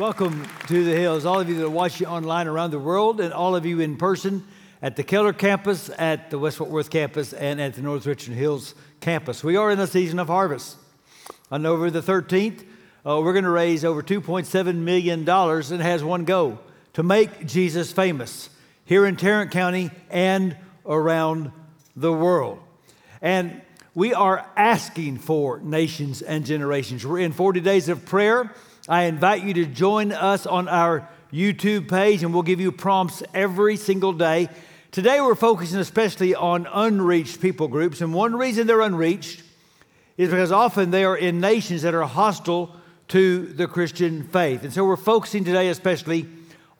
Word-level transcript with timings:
Welcome 0.00 0.48
to 0.68 0.82
the 0.82 0.96
Hills, 0.96 1.26
all 1.26 1.40
of 1.40 1.50
you 1.50 1.56
that 1.56 1.66
are 1.66 1.68
watching 1.68 2.06
online 2.06 2.48
around 2.48 2.70
the 2.70 2.78
world, 2.78 3.20
and 3.20 3.34
all 3.34 3.54
of 3.54 3.66
you 3.66 3.80
in 3.80 3.98
person 3.98 4.46
at 4.80 4.96
the 4.96 5.02
Keller 5.02 5.34
campus, 5.34 5.90
at 5.98 6.30
the 6.30 6.38
West 6.38 6.56
Fort 6.56 6.70
Worth 6.70 6.88
campus, 6.88 7.34
and 7.34 7.60
at 7.60 7.74
the 7.74 7.82
North 7.82 8.06
Richland 8.06 8.40
Hills 8.40 8.74
campus. 9.00 9.44
We 9.44 9.56
are 9.56 9.70
in 9.70 9.76
the 9.76 9.86
season 9.86 10.18
of 10.18 10.28
harvest. 10.28 10.78
On 11.50 11.60
November 11.60 11.90
the 11.90 12.00
13th, 12.00 12.64
uh, 13.04 13.20
we're 13.20 13.34
going 13.34 13.44
to 13.44 13.50
raise 13.50 13.84
over 13.84 14.02
$2.7 14.02 14.74
million 14.76 15.28
and 15.28 15.82
has 15.82 16.02
one 16.02 16.24
goal 16.24 16.58
to 16.94 17.02
make 17.02 17.44
Jesus 17.44 17.92
famous 17.92 18.48
here 18.86 19.04
in 19.04 19.16
Tarrant 19.16 19.50
County 19.50 19.90
and 20.08 20.56
around 20.86 21.52
the 21.94 22.10
world. 22.10 22.58
And 23.20 23.60
we 23.94 24.14
are 24.14 24.48
asking 24.56 25.18
for 25.18 25.58
nations 25.58 26.22
and 26.22 26.46
generations. 26.46 27.04
We're 27.04 27.18
in 27.18 27.32
40 27.32 27.60
days 27.60 27.90
of 27.90 28.06
prayer. 28.06 28.54
I 28.90 29.04
invite 29.04 29.44
you 29.44 29.54
to 29.54 29.66
join 29.66 30.10
us 30.10 30.46
on 30.46 30.66
our 30.66 31.08
YouTube 31.32 31.88
page, 31.88 32.24
and 32.24 32.34
we'll 32.34 32.42
give 32.42 32.60
you 32.60 32.72
prompts 32.72 33.22
every 33.32 33.76
single 33.76 34.12
day. 34.12 34.48
Today, 34.90 35.20
we're 35.20 35.36
focusing 35.36 35.78
especially 35.78 36.34
on 36.34 36.66
unreached 36.66 37.40
people 37.40 37.68
groups, 37.68 38.00
and 38.00 38.12
one 38.12 38.34
reason 38.34 38.66
they're 38.66 38.80
unreached 38.80 39.44
is 40.16 40.28
because 40.28 40.50
often 40.50 40.90
they 40.90 41.04
are 41.04 41.16
in 41.16 41.38
nations 41.38 41.82
that 41.82 41.94
are 41.94 42.02
hostile 42.02 42.74
to 43.06 43.46
the 43.46 43.68
Christian 43.68 44.24
faith. 44.24 44.64
And 44.64 44.72
so, 44.72 44.84
we're 44.84 44.96
focusing 44.96 45.44
today 45.44 45.68
especially 45.68 46.26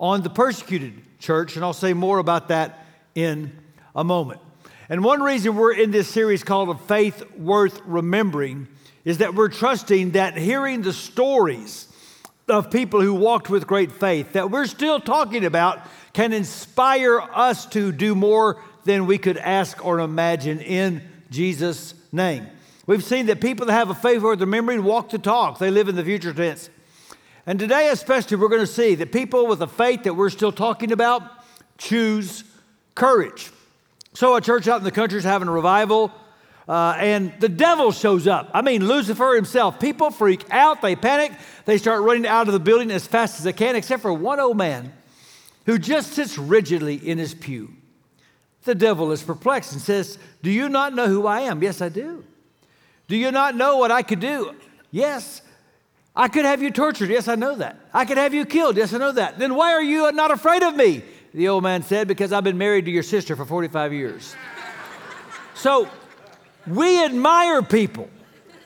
on 0.01 0.23
the 0.23 0.31
persecuted 0.31 0.95
church, 1.21 1.55
and 1.55 1.65
I'll 1.65 1.73
say 1.73 1.93
more 1.93 2.19
about 2.19 2.49
that 2.49 2.87
in 3.15 3.53
a 3.95 4.03
moment. 4.03 4.41
And 4.89 5.05
one 5.05 5.23
reason 5.23 5.55
we're 5.55 5.75
in 5.75 5.93
this 5.93 6.09
series 6.09 6.43
called 6.43 6.71
A 6.71 6.75
Faith 6.75 7.23
Worth 7.37 7.81
Remembering 7.85 8.67
is 9.05 9.19
that 9.19 9.37
we're 9.37 9.49
trusting 9.49 10.11
that 10.11 10.37
hearing 10.37 10.83
the 10.83 10.93
stories 10.93 11.87
of 12.51 12.71
people 12.71 13.01
who 13.01 13.15
walked 13.15 13.49
with 13.49 13.67
great 13.67 13.93
faith 13.93 14.33
that 14.33 14.51
we're 14.51 14.67
still 14.67 15.01
talking 15.01 15.45
about 15.45 15.81
can 16.13 16.33
inspire 16.33 17.21
us 17.21 17.67
to 17.67 17.93
do 17.93 18.15
more 18.15 18.63
than 18.85 19.07
we 19.07 19.19
could 19.19 19.37
ask 19.37 19.85
or 19.85 20.01
imagine 20.01 20.61
in 20.61 21.03
Jesus' 21.31 21.95
name. 22.13 22.47
We've 22.87 23.05
seen 23.05 23.27
that 23.27 23.41
people 23.41 23.67
that 23.67 23.73
have 23.73 23.91
a 23.91 23.95
faith 23.95 24.21
worth 24.23 24.41
remembering 24.41 24.83
walk 24.83 25.11
the 25.11 25.19
talk, 25.19 25.59
they 25.59 25.71
live 25.71 25.89
in 25.89 25.97
the 25.97 26.05
future 26.05 26.35
tense. 26.35 26.71
And 27.47 27.59
today, 27.59 27.89
especially, 27.89 28.37
we're 28.37 28.49
going 28.49 28.61
to 28.61 28.67
see 28.67 28.95
that 28.97 29.13
people 29.13 29.47
with 29.47 29.63
a 29.63 29.67
faith 29.67 30.03
that 30.05 30.15
we're 30.15 30.31
still 30.31 30.53
talking 30.53 30.93
about 30.93 31.23
choose 31.79 32.45
courage. 32.95 33.51
So, 34.13 34.37
a 34.37 34.41
church 34.41 34.69
out 34.69 34.79
in 34.79 34.85
the 34.85 34.91
country 34.91 35.19
is 35.19 35.25
having 35.25 35.49
a 35.49 35.53
revival. 35.53 36.13
Uh, 36.69 36.95
and 36.99 37.33
the 37.41 37.49
devil 37.49 37.91
shows 37.91 38.27
up. 38.27 38.51
I 38.55 38.63
mean, 38.63 38.87
Lucifer 38.87 39.35
himself. 39.35 39.81
People 39.81 40.11
freak 40.11 40.45
out, 40.51 40.83
they 40.83 40.95
panic, 40.95 41.33
they 41.65 41.79
start 41.79 42.03
running 42.03 42.27
out 42.27 42.47
of 42.47 42.53
the 42.53 42.61
building 42.61 42.91
as 42.91 43.07
fast 43.07 43.39
as 43.39 43.45
they 43.45 43.53
can, 43.53 43.77
except 43.77 44.03
for 44.03 44.13
one 44.13 44.39
old 44.39 44.57
man 44.57 44.93
who 45.67 45.79
just 45.79 46.13
sits 46.13 46.39
rigidly 46.39 46.95
in 46.97 47.19
his 47.19 47.35
pew. 47.35 47.71
The 48.65 48.75
devil 48.75 49.11
is 49.13 49.23
perplexed 49.23 49.73
and 49.73 49.81
says, 49.81 50.19
Do 50.43 50.51
you 50.51 50.69
not 50.69 50.95
know 50.95 51.07
who 51.07 51.27
I 51.27 51.41
am? 51.41 51.63
Yes, 51.63 51.81
I 51.81 51.89
do. 51.89 52.25
Do 53.09 53.17
you 53.17 53.33
not 53.33 53.57
know 53.57 53.79
what 53.79 53.91
I 53.91 54.03
could 54.03 54.21
do? 54.21 54.55
Yes. 54.91 55.43
I 56.15 56.29
could 56.29 56.45
have 56.45 56.63
you 56.63 56.71
tortured. 56.71 57.11
Yes, 57.11 57.29
I 57.29 57.35
know 57.35 57.57
that. 57.57 57.77
I 57.95 58.05
could 58.05 58.19
have 58.19 58.35
you 58.35 58.45
killed. 58.45 58.77
Yes, 58.77 58.93
I 58.93 58.99
know 58.99 59.13
that. 59.13 59.39
Then 59.39 59.55
why 59.55 59.73
are 59.73 59.83
you 59.83 60.11
not 60.13 60.31
afraid 60.31 60.63
of 60.63 60.77
me? 60.77 61.03
The 61.33 61.49
old 61.49 61.63
man 61.63 61.83
said, 61.83 62.09
Because 62.09 62.33
I've 62.33 62.45
been 62.45 62.59
married 62.59 62.85
to 62.85 62.91
your 62.91 63.03
sister 63.03 63.37
for 63.37 63.45
45 63.45 63.93
years. 63.93 64.35
so 65.55 65.89
we 66.67 67.05
admire 67.05 67.63
people 67.63 68.09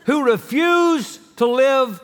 who 0.07 0.25
refuse 0.25 1.19
to 1.37 1.47
live 1.47 2.01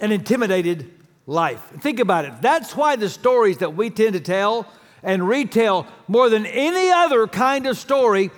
an 0.00 0.12
intimidated 0.12 0.90
life. 1.26 1.62
Think 1.80 2.00
about 2.00 2.24
it. 2.24 2.34
That's 2.40 2.76
why 2.76 2.96
the 2.96 3.08
stories 3.08 3.58
that 3.58 3.74
we 3.74 3.90
tend 3.90 4.14
to 4.14 4.20
tell 4.20 4.66
and 5.02 5.26
retell 5.26 5.86
more 6.08 6.28
than 6.28 6.46
any 6.46 6.90
other 6.90 7.26
kind 7.26 7.66
of 7.66 7.76
story 7.76 8.30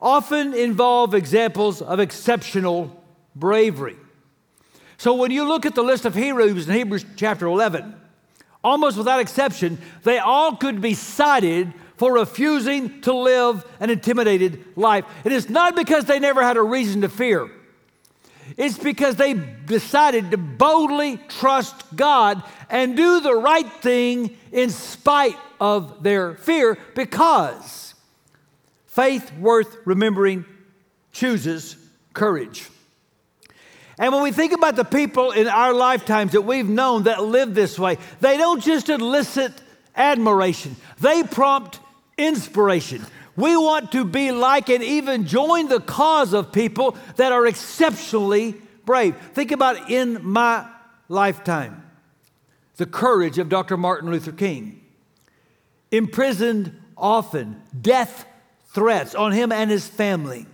often 0.00 0.52
involve 0.54 1.14
examples 1.14 1.80
of 1.80 2.00
exceptional 2.00 3.02
bravery. 3.36 3.96
So 4.96 5.14
when 5.14 5.30
you 5.30 5.44
look 5.44 5.66
at 5.66 5.74
the 5.74 5.82
list 5.82 6.04
of 6.04 6.14
heroes 6.14 6.68
in 6.68 6.74
Hebrews 6.74 7.04
chapter 7.16 7.46
11, 7.46 7.94
almost 8.62 8.96
without 8.96 9.20
exception, 9.20 9.78
they 10.02 10.18
all 10.18 10.56
could 10.56 10.80
be 10.80 10.94
cited 10.94 11.72
for 12.02 12.14
refusing 12.14 13.00
to 13.00 13.12
live 13.12 13.64
an 13.78 13.88
intimidated 13.88 14.64
life. 14.74 15.04
It 15.24 15.30
is 15.30 15.48
not 15.48 15.76
because 15.76 16.04
they 16.04 16.18
never 16.18 16.42
had 16.42 16.56
a 16.56 16.60
reason 16.60 17.02
to 17.02 17.08
fear. 17.08 17.48
It's 18.56 18.76
because 18.76 19.14
they 19.14 19.34
decided 19.34 20.32
to 20.32 20.36
boldly 20.36 21.18
trust 21.28 21.94
God 21.94 22.42
and 22.68 22.96
do 22.96 23.20
the 23.20 23.36
right 23.36 23.72
thing 23.74 24.36
in 24.50 24.70
spite 24.70 25.36
of 25.60 26.02
their 26.02 26.34
fear 26.34 26.76
because 26.96 27.94
faith 28.86 29.32
worth 29.38 29.76
remembering 29.84 30.44
chooses 31.12 31.76
courage. 32.14 32.68
And 33.96 34.12
when 34.12 34.24
we 34.24 34.32
think 34.32 34.52
about 34.52 34.74
the 34.74 34.82
people 34.82 35.30
in 35.30 35.46
our 35.46 35.72
lifetimes 35.72 36.32
that 36.32 36.42
we've 36.42 36.68
known 36.68 37.04
that 37.04 37.22
live 37.22 37.54
this 37.54 37.78
way, 37.78 37.98
they 38.20 38.38
don't 38.38 38.60
just 38.60 38.88
elicit 38.88 39.52
admiration, 39.94 40.74
they 40.98 41.22
prompt 41.22 41.78
inspiration. 42.16 43.04
We 43.36 43.56
want 43.56 43.92
to 43.92 44.04
be 44.04 44.30
like 44.30 44.68
and 44.68 44.82
even 44.82 45.26
join 45.26 45.68
the 45.68 45.80
cause 45.80 46.32
of 46.32 46.52
people 46.52 46.96
that 47.16 47.32
are 47.32 47.46
exceptionally 47.46 48.54
brave. 48.84 49.16
Think 49.32 49.52
about 49.52 49.90
in 49.90 50.24
my 50.26 50.66
lifetime 51.08 51.82
the 52.76 52.86
courage 52.86 53.38
of 53.38 53.48
Dr. 53.48 53.76
Martin 53.76 54.10
Luther 54.10 54.32
King, 54.32 54.80
imprisoned 55.90 56.78
often, 56.96 57.62
death 57.80 58.26
threats 58.72 59.14
on 59.14 59.32
him 59.32 59.52
and 59.52 59.70
his 59.70 59.86
family. 59.86 60.46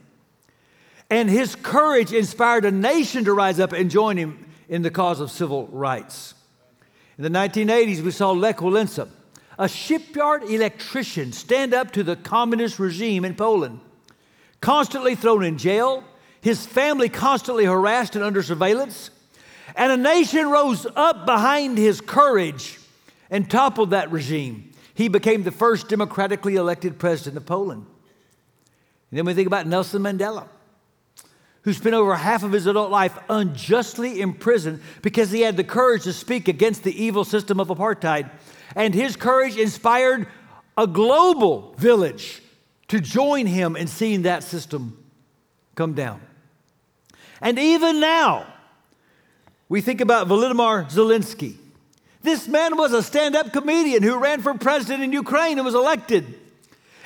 And 1.10 1.30
his 1.30 1.54
courage 1.56 2.12
inspired 2.12 2.64
a 2.64 2.70
nation 2.70 3.25
to 3.25 3.32
rise 3.32 3.60
up 3.60 3.72
and 3.72 3.90
join 3.90 4.16
him 4.16 4.46
in 4.69 4.82
the 4.82 4.90
cause 4.90 5.20
of 5.20 5.30
civil 5.30 5.69
rights. 5.69 6.34
In 7.16 7.25
the 7.25 7.30
1980s, 7.30 8.02
we 8.02 8.10
saw 8.10 8.30
Lech 8.32 8.58
Walesa 8.58 9.08
a 9.58 9.69
shipyard 9.69 10.44
electrician 10.44 11.32
stand 11.32 11.74
up 11.74 11.91
to 11.92 12.02
the 12.02 12.16
communist 12.16 12.78
regime 12.78 13.24
in 13.24 13.34
Poland. 13.34 13.80
Constantly 14.60 15.14
thrown 15.14 15.44
in 15.44 15.58
jail, 15.58 16.04
his 16.41 16.64
family 16.64 17.08
constantly 17.08 17.64
harassed 17.64 18.14
and 18.14 18.24
under 18.24 18.42
surveillance, 18.42 19.10
and 19.76 19.92
a 19.92 19.96
nation 19.96 20.48
rose 20.48 20.86
up 20.96 21.26
behind 21.26 21.76
his 21.76 22.00
courage 22.00 22.78
and 23.30 23.50
toppled 23.50 23.91
that 23.91 24.10
regime. 24.10 24.70
He 24.94 25.08
became 25.08 25.42
the 25.42 25.52
first 25.52 25.88
democratically 25.88 26.56
elected 26.56 26.98
president 26.98 27.36
of 27.36 27.46
Poland. 27.46 27.86
And 29.10 29.19
then 29.19 29.25
we 29.25 29.34
think 29.34 29.46
about 29.46 29.66
Nelson 29.66 30.02
Mandela, 30.02 30.48
who 31.68 31.74
spent 31.74 31.94
over 31.94 32.16
half 32.16 32.42
of 32.42 32.52
his 32.52 32.66
adult 32.66 32.90
life 32.90 33.18
unjustly 33.28 34.22
imprisoned 34.22 34.80
because 35.02 35.30
he 35.30 35.42
had 35.42 35.54
the 35.54 35.62
courage 35.62 36.04
to 36.04 36.14
speak 36.14 36.48
against 36.48 36.82
the 36.82 37.04
evil 37.04 37.24
system 37.24 37.60
of 37.60 37.68
apartheid 37.68 38.30
and 38.74 38.94
his 38.94 39.16
courage 39.16 39.54
inspired 39.58 40.26
a 40.78 40.86
global 40.86 41.74
village 41.76 42.40
to 42.88 43.00
join 43.00 43.44
him 43.44 43.76
in 43.76 43.86
seeing 43.86 44.22
that 44.22 44.42
system 44.42 44.96
come 45.74 45.92
down. 45.92 46.22
And 47.42 47.58
even 47.58 48.00
now, 48.00 48.46
we 49.68 49.82
think 49.82 50.00
about 50.00 50.26
Volodymyr 50.26 50.90
Zelensky. 50.90 51.56
This 52.22 52.48
man 52.48 52.78
was 52.78 52.94
a 52.94 53.02
stand 53.02 53.36
up 53.36 53.52
comedian 53.52 54.02
who 54.02 54.18
ran 54.18 54.40
for 54.40 54.54
president 54.54 55.04
in 55.04 55.12
Ukraine 55.12 55.58
and 55.58 55.66
was 55.66 55.74
elected. 55.74 56.24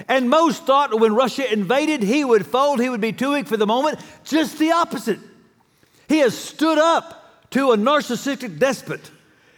And 0.09 0.31
most 0.31 0.65
thought 0.67 0.99
when 0.99 1.15
Russia 1.15 1.51
invaded, 1.53 2.03
he 2.03 2.25
would 2.25 2.47
fold, 2.47 2.81
he 2.81 2.89
would 2.89 3.01
be 3.01 3.13
too 3.13 3.33
weak 3.33 3.47
for 3.47 3.57
the 3.57 3.67
moment. 3.67 3.99
Just 4.25 4.59
the 4.59 4.73
opposite. 4.73 5.19
He 6.09 6.19
has 6.19 6.37
stood 6.37 6.79
up 6.79 7.51
to 7.51 7.73
a 7.73 7.77
narcissistic 7.77 8.59
despot 8.59 9.11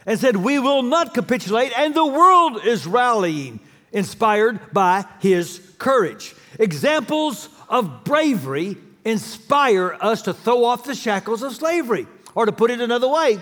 and 0.05 0.19
said, 0.19 0.35
We 0.37 0.59
will 0.59 0.83
not 0.83 1.13
capitulate, 1.13 1.77
and 1.77 1.93
the 1.93 2.05
world 2.05 2.65
is 2.65 2.85
rallying, 2.85 3.59
inspired 3.91 4.59
by 4.71 5.05
his 5.19 5.61
courage. 5.77 6.35
Examples 6.59 7.49
of 7.67 8.03
bravery 8.03 8.77
inspire 9.03 9.97
us 10.01 10.23
to 10.23 10.33
throw 10.33 10.65
off 10.65 10.83
the 10.83 10.95
shackles 10.95 11.43
of 11.43 11.53
slavery. 11.53 12.07
Or 12.33 12.45
to 12.45 12.51
put 12.51 12.69
it 12.69 12.81
another 12.81 13.07
way, 13.07 13.39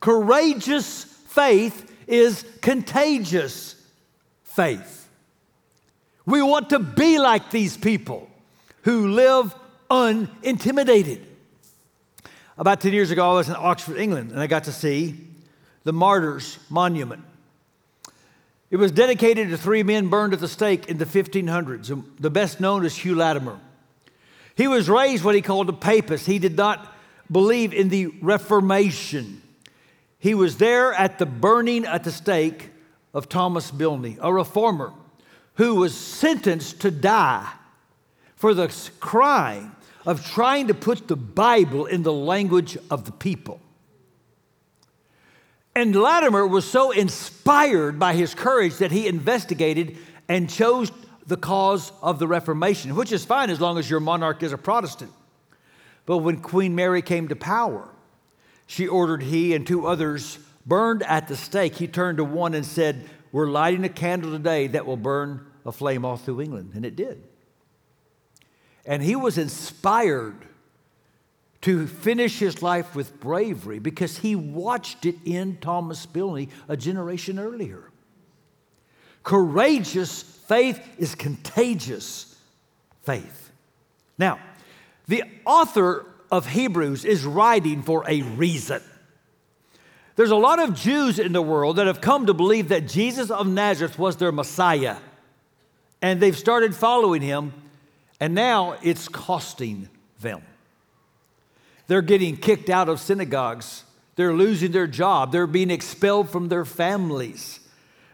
courageous 0.00 1.04
faith 1.04 1.92
is 2.08 2.44
contagious 2.60 3.76
faith. 4.42 5.05
We 6.26 6.42
want 6.42 6.70
to 6.70 6.80
be 6.80 7.18
like 7.18 7.50
these 7.50 7.76
people 7.76 8.28
who 8.82 9.08
live 9.12 9.54
unintimidated. 9.88 11.24
About 12.58 12.80
10 12.80 12.92
years 12.92 13.12
ago, 13.12 13.30
I 13.30 13.34
was 13.34 13.48
in 13.48 13.54
Oxford, 13.56 13.96
England, 13.96 14.32
and 14.32 14.40
I 14.40 14.48
got 14.48 14.64
to 14.64 14.72
see 14.72 15.16
the 15.84 15.92
Martyrs 15.92 16.58
Monument. 16.68 17.22
It 18.70 18.76
was 18.76 18.90
dedicated 18.90 19.50
to 19.50 19.56
three 19.56 19.84
men 19.84 20.08
burned 20.08 20.32
at 20.32 20.40
the 20.40 20.48
stake 20.48 20.88
in 20.88 20.98
the 20.98 21.04
1500s. 21.04 22.04
The 22.18 22.30
best 22.30 22.58
known 22.58 22.84
is 22.84 22.96
Hugh 22.96 23.14
Latimer. 23.14 23.60
He 24.56 24.66
was 24.66 24.88
raised 24.88 25.22
what 25.22 25.36
he 25.36 25.42
called 25.42 25.68
a 25.68 25.72
papist. 25.72 26.26
He 26.26 26.40
did 26.40 26.56
not 26.56 26.92
believe 27.30 27.72
in 27.72 27.88
the 27.88 28.06
Reformation. 28.20 29.42
he 30.18 30.34
was 30.34 30.56
there 30.56 30.92
at 30.94 31.18
the 31.18 31.26
burning 31.26 31.84
at 31.84 32.02
the 32.02 32.10
stake 32.10 32.70
of 33.14 33.28
Thomas 33.28 33.70
Bilney, 33.70 34.18
a 34.20 34.32
reformer 34.32 34.92
who 35.56 35.76
was 35.76 35.94
sentenced 35.94 36.80
to 36.80 36.90
die 36.90 37.50
for 38.36 38.54
the 38.54 38.68
crime 39.00 39.74
of 40.04 40.24
trying 40.24 40.68
to 40.68 40.74
put 40.74 41.08
the 41.08 41.16
Bible 41.16 41.86
in 41.86 42.02
the 42.02 42.12
language 42.12 42.78
of 42.90 43.04
the 43.04 43.12
people. 43.12 43.60
And 45.74 45.94
Latimer 45.94 46.46
was 46.46 46.64
so 46.64 46.90
inspired 46.90 47.98
by 47.98 48.14
his 48.14 48.34
courage 48.34 48.78
that 48.78 48.92
he 48.92 49.06
investigated 49.06 49.98
and 50.28 50.48
chose 50.48 50.90
the 51.26 51.36
cause 51.36 51.92
of 52.02 52.18
the 52.18 52.28
Reformation, 52.28 52.94
which 52.94 53.12
is 53.12 53.24
fine 53.24 53.50
as 53.50 53.60
long 53.60 53.78
as 53.78 53.90
your 53.90 54.00
monarch 54.00 54.42
is 54.42 54.52
a 54.52 54.58
Protestant. 54.58 55.12
But 56.06 56.18
when 56.18 56.40
Queen 56.40 56.74
Mary 56.74 57.02
came 57.02 57.28
to 57.28 57.36
power, 57.36 57.88
she 58.66 58.86
ordered 58.86 59.22
he 59.22 59.54
and 59.54 59.66
two 59.66 59.86
others 59.86 60.38
burned 60.64 61.02
at 61.02 61.28
the 61.28 61.36
stake. 61.36 61.76
He 61.76 61.88
turned 61.88 62.18
to 62.18 62.24
one 62.24 62.54
and 62.54 62.64
said, 62.64 63.08
We're 63.32 63.50
lighting 63.50 63.84
a 63.84 63.88
candle 63.88 64.30
today 64.30 64.68
that 64.68 64.86
will 64.86 64.96
burn 64.96 65.45
a 65.66 65.72
flame 65.72 66.04
all 66.04 66.16
through 66.16 66.40
England. 66.40 66.72
And 66.74 66.86
it 66.86 66.96
did. 66.96 67.22
And 68.86 69.02
he 69.02 69.16
was 69.16 69.36
inspired 69.36 70.46
to 71.62 71.86
finish 71.86 72.38
his 72.38 72.62
life 72.62 72.94
with 72.94 73.18
bravery 73.18 73.80
because 73.80 74.18
he 74.18 74.36
watched 74.36 75.04
it 75.04 75.16
in 75.24 75.56
Thomas 75.56 76.06
Bilney 76.06 76.48
a 76.68 76.76
generation 76.76 77.38
earlier. 77.38 77.90
Courageous 79.24 80.22
faith 80.22 80.80
is 80.98 81.16
contagious 81.16 82.36
faith. 83.02 83.50
Now, 84.16 84.38
the 85.08 85.24
author 85.44 86.06
of 86.30 86.46
Hebrews 86.46 87.04
is 87.04 87.24
writing 87.24 87.82
for 87.82 88.04
a 88.08 88.22
reason. 88.22 88.82
There's 90.14 90.30
a 90.30 90.36
lot 90.36 90.60
of 90.60 90.74
Jews 90.74 91.18
in 91.18 91.32
the 91.32 91.42
world 91.42 91.76
that 91.76 91.86
have 91.86 92.00
come 92.00 92.26
to 92.26 92.34
believe 92.34 92.68
that 92.68 92.88
Jesus 92.88 93.30
of 93.30 93.46
Nazareth 93.46 93.98
was 93.98 94.16
their 94.16 94.32
Messiah, 94.32 94.96
and 96.02 96.20
they've 96.20 96.36
started 96.36 96.74
following 96.74 97.22
him, 97.22 97.52
and 98.20 98.34
now 98.34 98.76
it's 98.82 99.08
costing 99.08 99.88
them. 100.20 100.42
They're 101.86 102.02
getting 102.02 102.36
kicked 102.36 102.70
out 102.70 102.88
of 102.88 103.00
synagogues, 103.00 103.84
they're 104.16 104.34
losing 104.34 104.72
their 104.72 104.86
job, 104.86 105.32
they're 105.32 105.46
being 105.46 105.70
expelled 105.70 106.30
from 106.30 106.48
their 106.48 106.64
families. 106.64 107.60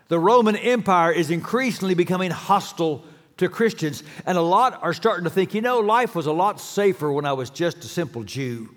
The 0.09 0.19
Roman 0.19 0.57
Empire 0.57 1.13
is 1.13 1.31
increasingly 1.31 1.95
becoming 1.95 2.31
hostile 2.31 3.05
to 3.39 3.49
Christians, 3.49 4.03
and 4.27 4.37
a 4.37 4.43
lot 4.43 4.83
are 4.83 4.93
starting 4.93 5.25
to 5.25 5.31
think, 5.31 5.55
you 5.55 5.63
know, 5.63 5.81
life 5.81 6.15
was 6.15 6.27
a 6.27 6.33
lot 6.33 6.61
safer 6.61 7.11
when 7.11 7.25
I 7.25 7.33
was 7.33 7.51
just 7.51 7.79
a 7.79 7.89
simple 7.89 8.23
Jew. 8.23 8.75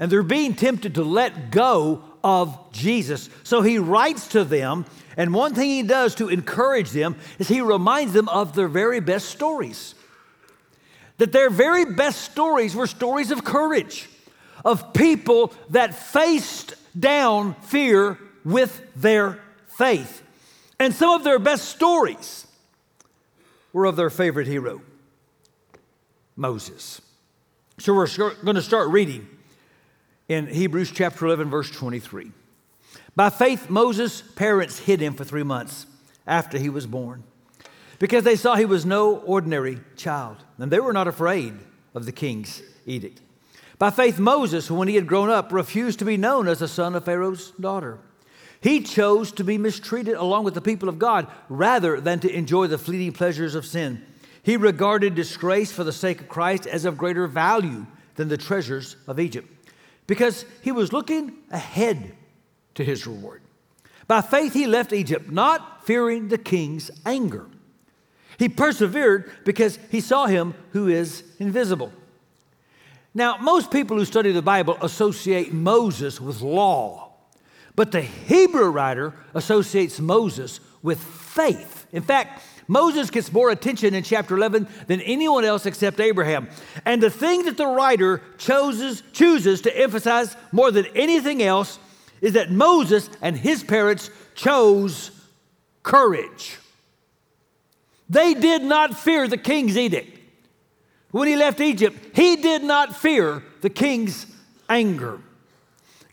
And 0.00 0.10
they're 0.10 0.22
being 0.22 0.54
tempted 0.54 0.96
to 0.96 1.04
let 1.04 1.50
go 1.50 2.02
of 2.24 2.72
Jesus. 2.72 3.28
So 3.42 3.62
he 3.62 3.78
writes 3.78 4.28
to 4.28 4.44
them, 4.44 4.86
and 5.16 5.32
one 5.32 5.54
thing 5.54 5.70
he 5.70 5.82
does 5.82 6.16
to 6.16 6.28
encourage 6.28 6.90
them 6.90 7.16
is 7.38 7.46
he 7.46 7.60
reminds 7.60 8.12
them 8.12 8.28
of 8.28 8.54
their 8.54 8.68
very 8.68 9.00
best 9.00 9.28
stories. 9.28 9.94
That 11.18 11.30
their 11.30 11.50
very 11.50 11.84
best 11.84 12.22
stories 12.22 12.74
were 12.74 12.88
stories 12.88 13.30
of 13.30 13.44
courage, 13.44 14.08
of 14.64 14.92
people 14.92 15.52
that 15.70 15.94
faced 15.94 16.74
down 16.98 17.54
fear 17.62 18.18
with 18.44 18.82
their 18.96 19.40
faith. 19.68 20.22
And 20.80 20.92
some 20.92 21.10
of 21.10 21.22
their 21.22 21.38
best 21.38 21.68
stories 21.68 22.46
were 23.72 23.84
of 23.84 23.96
their 23.96 24.10
favorite 24.10 24.48
hero, 24.48 24.82
Moses. 26.34 27.00
So 27.78 27.94
we're 27.94 28.08
going 28.08 28.56
to 28.56 28.62
start 28.62 28.88
reading 28.88 29.28
in 30.28 30.46
Hebrews 30.46 30.90
chapter 30.90 31.26
11, 31.26 31.50
verse 31.50 31.70
23. 31.70 32.32
By 33.14 33.30
faith, 33.30 33.68
Moses' 33.68 34.22
parents 34.22 34.78
hid 34.78 35.00
him 35.00 35.14
for 35.14 35.24
three 35.24 35.42
months 35.42 35.86
after 36.26 36.58
he 36.58 36.68
was 36.68 36.86
born 36.86 37.22
because 37.98 38.24
they 38.24 38.36
saw 38.36 38.56
he 38.56 38.64
was 38.64 38.84
no 38.84 39.18
ordinary 39.18 39.78
child, 39.96 40.38
and 40.58 40.70
they 40.70 40.80
were 40.80 40.92
not 40.92 41.08
afraid 41.08 41.54
of 41.94 42.06
the 42.06 42.12
king's 42.12 42.62
edict. 42.86 43.20
By 43.78 43.90
faith, 43.90 44.18
Moses, 44.18 44.70
when 44.70 44.88
he 44.88 44.94
had 44.94 45.06
grown 45.06 45.30
up, 45.30 45.52
refused 45.52 45.98
to 45.98 46.04
be 46.04 46.16
known 46.16 46.48
as 46.48 46.58
the 46.60 46.68
son 46.68 46.94
of 46.94 47.04
Pharaoh's 47.04 47.50
daughter. 47.52 47.98
He 48.60 48.80
chose 48.80 49.30
to 49.32 49.44
be 49.44 49.58
mistreated 49.58 50.14
along 50.14 50.44
with 50.44 50.54
the 50.54 50.60
people 50.60 50.88
of 50.88 50.98
God 50.98 51.26
rather 51.48 52.00
than 52.00 52.18
to 52.20 52.34
enjoy 52.34 52.66
the 52.66 52.78
fleeting 52.78 53.12
pleasures 53.12 53.54
of 53.54 53.66
sin. 53.66 54.04
He 54.42 54.56
regarded 54.56 55.14
disgrace 55.14 55.70
for 55.70 55.84
the 55.84 55.92
sake 55.92 56.22
of 56.22 56.28
Christ 56.28 56.66
as 56.66 56.84
of 56.84 56.96
greater 56.96 57.26
value 57.26 57.86
than 58.14 58.28
the 58.28 58.38
treasures 58.38 58.96
of 59.06 59.20
Egypt 59.20 59.53
because 60.06 60.44
he 60.62 60.72
was 60.72 60.92
looking 60.92 61.34
ahead 61.50 62.12
to 62.74 62.84
his 62.84 63.06
reward. 63.06 63.42
By 64.06 64.20
faith, 64.20 64.52
he 64.52 64.66
left 64.66 64.92
Egypt, 64.92 65.30
not 65.30 65.86
fearing 65.86 66.28
the 66.28 66.38
king's 66.38 66.90
anger. 67.06 67.46
He 68.38 68.48
persevered 68.48 69.30
because 69.44 69.78
he 69.90 70.00
saw 70.00 70.26
him 70.26 70.54
who 70.72 70.88
is 70.88 71.22
invisible. 71.38 71.92
Now, 73.14 73.36
most 73.38 73.70
people 73.70 73.96
who 73.96 74.04
study 74.04 74.32
the 74.32 74.42
Bible 74.42 74.76
associate 74.82 75.52
Moses 75.52 76.20
with 76.20 76.40
law 76.40 77.04
but 77.76 77.90
the 77.90 78.02
Hebrew 78.02 78.70
writer 78.70 79.14
associates 79.34 79.98
Moses 80.00 80.60
with 80.82 81.02
faith. 81.02 81.86
In 81.92 82.02
fact, 82.02 82.42
Moses 82.66 83.10
gets 83.10 83.32
more 83.32 83.50
attention 83.50 83.94
in 83.94 84.02
chapter 84.02 84.36
11 84.36 84.66
than 84.86 85.00
anyone 85.02 85.44
else 85.44 85.66
except 85.66 86.00
Abraham. 86.00 86.48
And 86.84 87.02
the 87.02 87.10
thing 87.10 87.44
that 87.44 87.56
the 87.56 87.66
writer 87.66 88.22
chooses, 88.38 89.02
chooses 89.12 89.60
to 89.62 89.76
emphasize 89.76 90.36
more 90.52 90.70
than 90.70 90.86
anything 90.94 91.42
else 91.42 91.78
is 92.20 92.32
that 92.34 92.50
Moses 92.50 93.10
and 93.20 93.36
his 93.36 93.62
parents 93.62 94.10
chose 94.34 95.10
courage. 95.82 96.58
They 98.08 98.34
did 98.34 98.62
not 98.62 98.96
fear 98.96 99.28
the 99.28 99.36
king's 99.36 99.76
edict. 99.76 100.18
When 101.10 101.28
he 101.28 101.36
left 101.36 101.60
Egypt, 101.60 102.16
he 102.16 102.36
did 102.36 102.64
not 102.64 102.96
fear 102.96 103.42
the 103.60 103.70
king's 103.70 104.26
anger. 104.68 105.20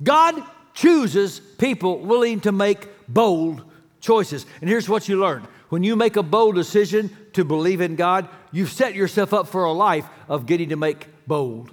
God 0.03 0.43
chooses 0.73 1.39
people 1.39 1.99
willing 1.99 2.39
to 2.41 2.51
make 2.51 2.87
bold 3.07 3.63
choices. 3.99 4.45
And 4.61 4.69
here's 4.69 4.89
what 4.89 5.07
you 5.07 5.19
learn 5.19 5.47
when 5.71 5.83
you 5.83 5.95
make 5.95 6.17
a 6.17 6.23
bold 6.23 6.55
decision 6.55 7.15
to 7.31 7.45
believe 7.45 7.79
in 7.79 7.95
God, 7.95 8.27
you've 8.51 8.73
set 8.73 8.93
yourself 8.93 9.33
up 9.33 9.47
for 9.47 9.63
a 9.63 9.71
life 9.71 10.05
of 10.27 10.45
getting 10.45 10.67
to 10.67 10.75
make 10.75 11.07
bold 11.25 11.71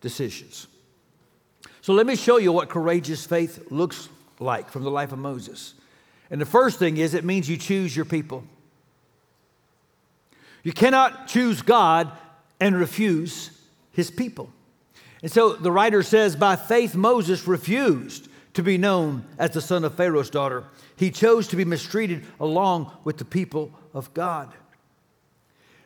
decisions. 0.00 0.66
So 1.82 1.92
let 1.92 2.06
me 2.06 2.16
show 2.16 2.38
you 2.38 2.52
what 2.52 2.70
courageous 2.70 3.26
faith 3.26 3.70
looks 3.70 4.08
like 4.40 4.70
from 4.70 4.82
the 4.82 4.90
life 4.90 5.12
of 5.12 5.18
Moses. 5.18 5.74
And 6.30 6.40
the 6.40 6.46
first 6.46 6.78
thing 6.78 6.96
is 6.96 7.12
it 7.12 7.22
means 7.22 7.50
you 7.50 7.58
choose 7.58 7.94
your 7.94 8.06
people. 8.06 8.44
You 10.62 10.72
cannot 10.72 11.28
choose 11.28 11.60
God 11.60 12.10
and 12.60 12.74
refuse 12.74 13.50
his 13.90 14.10
people. 14.10 14.48
And 15.22 15.30
so 15.30 15.52
the 15.52 15.70
writer 15.70 16.02
says, 16.02 16.34
by 16.34 16.56
faith, 16.56 16.94
Moses 16.94 17.46
refused 17.46 18.30
to 18.54 18.62
be 18.62 18.78
known 18.78 19.24
as 19.38 19.50
the 19.50 19.60
son 19.60 19.84
of 19.84 19.94
Pharaoh's 19.94 20.30
daughter. 20.30 20.64
He 20.96 21.10
chose 21.10 21.48
to 21.48 21.56
be 21.56 21.64
mistreated 21.64 22.24
along 22.38 22.90
with 23.04 23.18
the 23.18 23.24
people 23.24 23.72
of 23.94 24.12
God. 24.14 24.52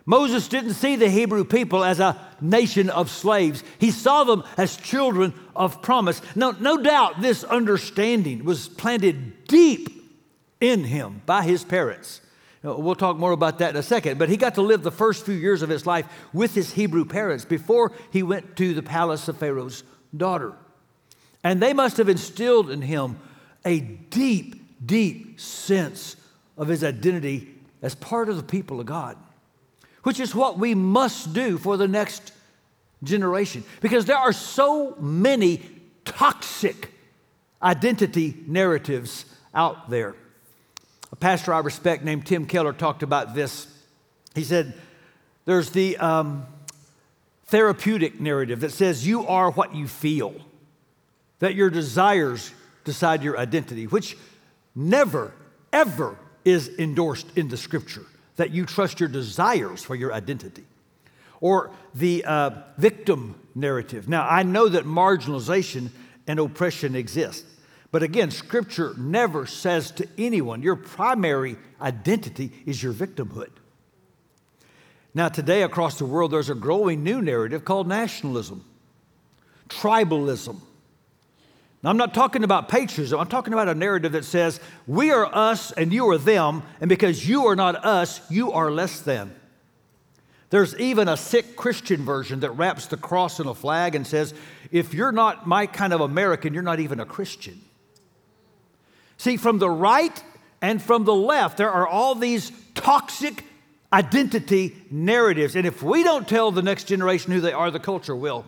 Moses 0.04 0.46
didn't 0.46 0.74
see 0.74 0.94
the 0.94 1.10
Hebrew 1.10 1.44
people 1.44 1.82
as 1.82 1.98
a 1.98 2.16
nation 2.40 2.90
of 2.90 3.10
slaves. 3.10 3.64
He 3.78 3.90
saw 3.90 4.22
them 4.22 4.44
as 4.56 4.76
children 4.76 5.34
of 5.56 5.82
promise. 5.82 6.22
No, 6.36 6.52
no 6.52 6.76
doubt 6.78 7.20
this 7.20 7.42
understanding 7.42 8.44
was 8.44 8.68
planted 8.68 9.46
deep 9.46 9.88
in 10.60 10.84
him 10.84 11.22
by 11.26 11.42
his 11.42 11.64
parents. 11.64 12.20
We'll 12.62 12.94
talk 12.94 13.16
more 13.16 13.32
about 13.32 13.58
that 13.58 13.70
in 13.70 13.76
a 13.76 13.82
second. 13.82 14.18
But 14.18 14.28
he 14.28 14.36
got 14.36 14.54
to 14.54 14.62
live 14.62 14.82
the 14.82 14.90
first 14.92 15.24
few 15.24 15.34
years 15.34 15.62
of 15.62 15.68
his 15.68 15.86
life 15.86 16.06
with 16.32 16.54
his 16.54 16.72
Hebrew 16.72 17.04
parents 17.04 17.44
before 17.44 17.92
he 18.12 18.22
went 18.22 18.56
to 18.56 18.74
the 18.74 18.82
palace 18.82 19.26
of 19.28 19.38
Pharaoh's 19.38 19.82
daughter. 20.16 20.54
And 21.44 21.60
they 21.60 21.72
must 21.72 21.96
have 21.98 22.08
instilled 22.08 22.70
in 22.70 22.82
him 22.82 23.18
a 23.64 23.80
deep, 23.80 24.86
deep 24.86 25.40
sense 25.40 26.16
of 26.56 26.68
his 26.68 26.82
identity 26.82 27.54
as 27.82 27.94
part 27.94 28.28
of 28.28 28.36
the 28.36 28.42
people 28.42 28.80
of 28.80 28.86
God, 28.86 29.16
which 30.02 30.20
is 30.20 30.34
what 30.34 30.58
we 30.58 30.74
must 30.74 31.32
do 31.32 31.58
for 31.58 31.76
the 31.76 31.88
next 31.88 32.32
generation. 33.02 33.64
Because 33.80 34.04
there 34.04 34.16
are 34.16 34.32
so 34.32 34.96
many 34.98 35.62
toxic 36.04 36.92
identity 37.62 38.36
narratives 38.46 39.24
out 39.54 39.90
there. 39.90 40.14
A 41.12 41.16
pastor 41.16 41.54
I 41.54 41.60
respect 41.60 42.04
named 42.04 42.26
Tim 42.26 42.46
Keller 42.46 42.72
talked 42.72 43.02
about 43.02 43.34
this. 43.34 43.66
He 44.34 44.44
said, 44.44 44.74
There's 45.44 45.70
the 45.70 45.96
um, 45.98 46.46
therapeutic 47.46 48.20
narrative 48.20 48.60
that 48.60 48.72
says 48.72 49.06
you 49.06 49.26
are 49.26 49.50
what 49.50 49.74
you 49.74 49.86
feel, 49.86 50.34
that 51.38 51.54
your 51.54 51.70
desires 51.70 52.52
decide 52.84 53.22
your 53.22 53.38
identity, 53.38 53.86
which 53.86 54.16
never, 54.74 55.32
ever 55.72 56.16
is 56.44 56.70
endorsed 56.78 57.26
in 57.36 57.48
the 57.48 57.56
scripture, 57.56 58.06
that 58.36 58.50
you 58.50 58.64
trust 58.64 59.00
your 59.00 59.08
desires 59.08 59.82
for 59.82 59.94
your 59.94 60.12
identity. 60.12 60.64
Or 61.40 61.70
the 61.94 62.24
uh, 62.24 62.50
victim 62.78 63.34
narrative. 63.54 64.08
Now, 64.08 64.26
I 64.28 64.42
know 64.42 64.68
that 64.68 64.84
marginalization 64.84 65.90
and 66.26 66.38
oppression 66.38 66.94
exist. 66.94 67.44
But 67.90 68.02
again, 68.02 68.30
Scripture 68.30 68.94
never 68.98 69.46
says 69.46 69.90
to 69.92 70.08
anyone 70.18 70.62
your 70.62 70.76
primary 70.76 71.56
identity 71.80 72.52
is 72.66 72.82
your 72.82 72.92
victimhood. 72.92 73.50
Now, 75.14 75.28
today 75.28 75.62
across 75.62 75.98
the 75.98 76.04
world, 76.04 76.30
there's 76.30 76.50
a 76.50 76.54
growing 76.54 77.02
new 77.02 77.22
narrative 77.22 77.64
called 77.64 77.88
nationalism, 77.88 78.64
tribalism. 79.68 80.60
Now, 81.86 81.90
I'm 81.90 81.98
not 81.98 82.14
talking 82.14 82.42
about 82.42 82.68
patriotism, 82.68 83.20
I'm 83.20 83.28
talking 83.28 83.52
about 83.52 83.68
a 83.68 83.74
narrative 83.74 84.10
that 84.10 84.24
says, 84.24 84.58
we 84.88 85.12
are 85.12 85.24
us 85.24 85.70
and 85.70 85.92
you 85.92 86.10
are 86.10 86.18
them, 86.18 86.64
and 86.80 86.88
because 86.88 87.28
you 87.28 87.46
are 87.46 87.54
not 87.54 87.76
us, 87.84 88.28
you 88.28 88.50
are 88.50 88.72
less 88.72 88.98
than. 89.02 89.32
There's 90.50 90.76
even 90.80 91.06
a 91.06 91.16
sick 91.16 91.54
Christian 91.54 92.04
version 92.04 92.40
that 92.40 92.50
wraps 92.50 92.86
the 92.86 92.96
cross 92.96 93.38
in 93.38 93.46
a 93.46 93.54
flag 93.54 93.94
and 93.94 94.04
says, 94.04 94.34
if 94.72 94.94
you're 94.94 95.12
not 95.12 95.46
my 95.46 95.66
kind 95.66 95.92
of 95.92 96.00
American, 96.00 96.54
you're 96.54 96.64
not 96.64 96.80
even 96.80 96.98
a 96.98 97.06
Christian. 97.06 97.60
See, 99.16 99.36
from 99.36 99.60
the 99.60 99.70
right 99.70 100.24
and 100.60 100.82
from 100.82 101.04
the 101.04 101.14
left, 101.14 101.56
there 101.56 101.70
are 101.70 101.86
all 101.86 102.16
these 102.16 102.50
toxic 102.74 103.44
identity 103.92 104.74
narratives. 104.90 105.54
And 105.54 105.68
if 105.68 105.84
we 105.84 106.02
don't 106.02 106.26
tell 106.26 106.50
the 106.50 106.62
next 106.62 106.88
generation 106.88 107.30
who 107.30 107.40
they 107.40 107.52
are, 107.52 107.70
the 107.70 107.78
culture 107.78 108.16
will. 108.16 108.44